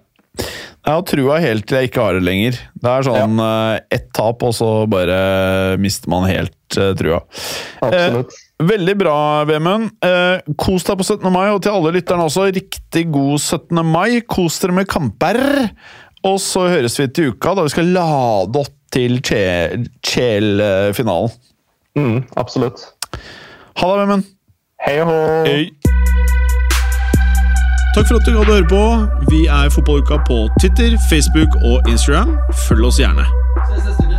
[0.82, 2.52] Jeg har trua helt til jeg ikke har det lenger.
[2.82, 3.80] Det er sånn ja.
[3.92, 7.20] ett tap, og så bare mister man helt eh, trua.
[7.84, 8.32] Absolutt.
[8.62, 9.90] Veldig bra, Vemund.
[10.06, 11.32] Eh, kos deg på 17.
[11.34, 13.82] mai, og til alle lytterne også, riktig god 17.
[13.86, 14.22] mai.
[14.22, 15.70] Kos dere med kamper.
[16.24, 21.30] Og så høres vi til uka, da vi skal lade opp til Chel-finalen.
[21.96, 22.80] Mm, absolutt.
[23.78, 24.24] Ha det, Vemund.
[24.88, 25.18] Hei og hå!
[27.96, 29.08] Takk for at du hadde høre på.
[29.30, 32.38] Vi er Fotballuka på Twitter, Facebook og Instagram.
[32.68, 33.26] Følg oss gjerne.
[33.68, 34.18] Ses neste uke.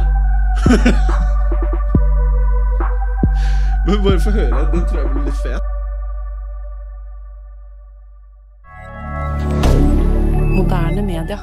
[3.86, 4.68] Men bare få høre.
[4.72, 5.62] Den tror jeg blir litt fet.
[10.56, 11.38] Moderne media.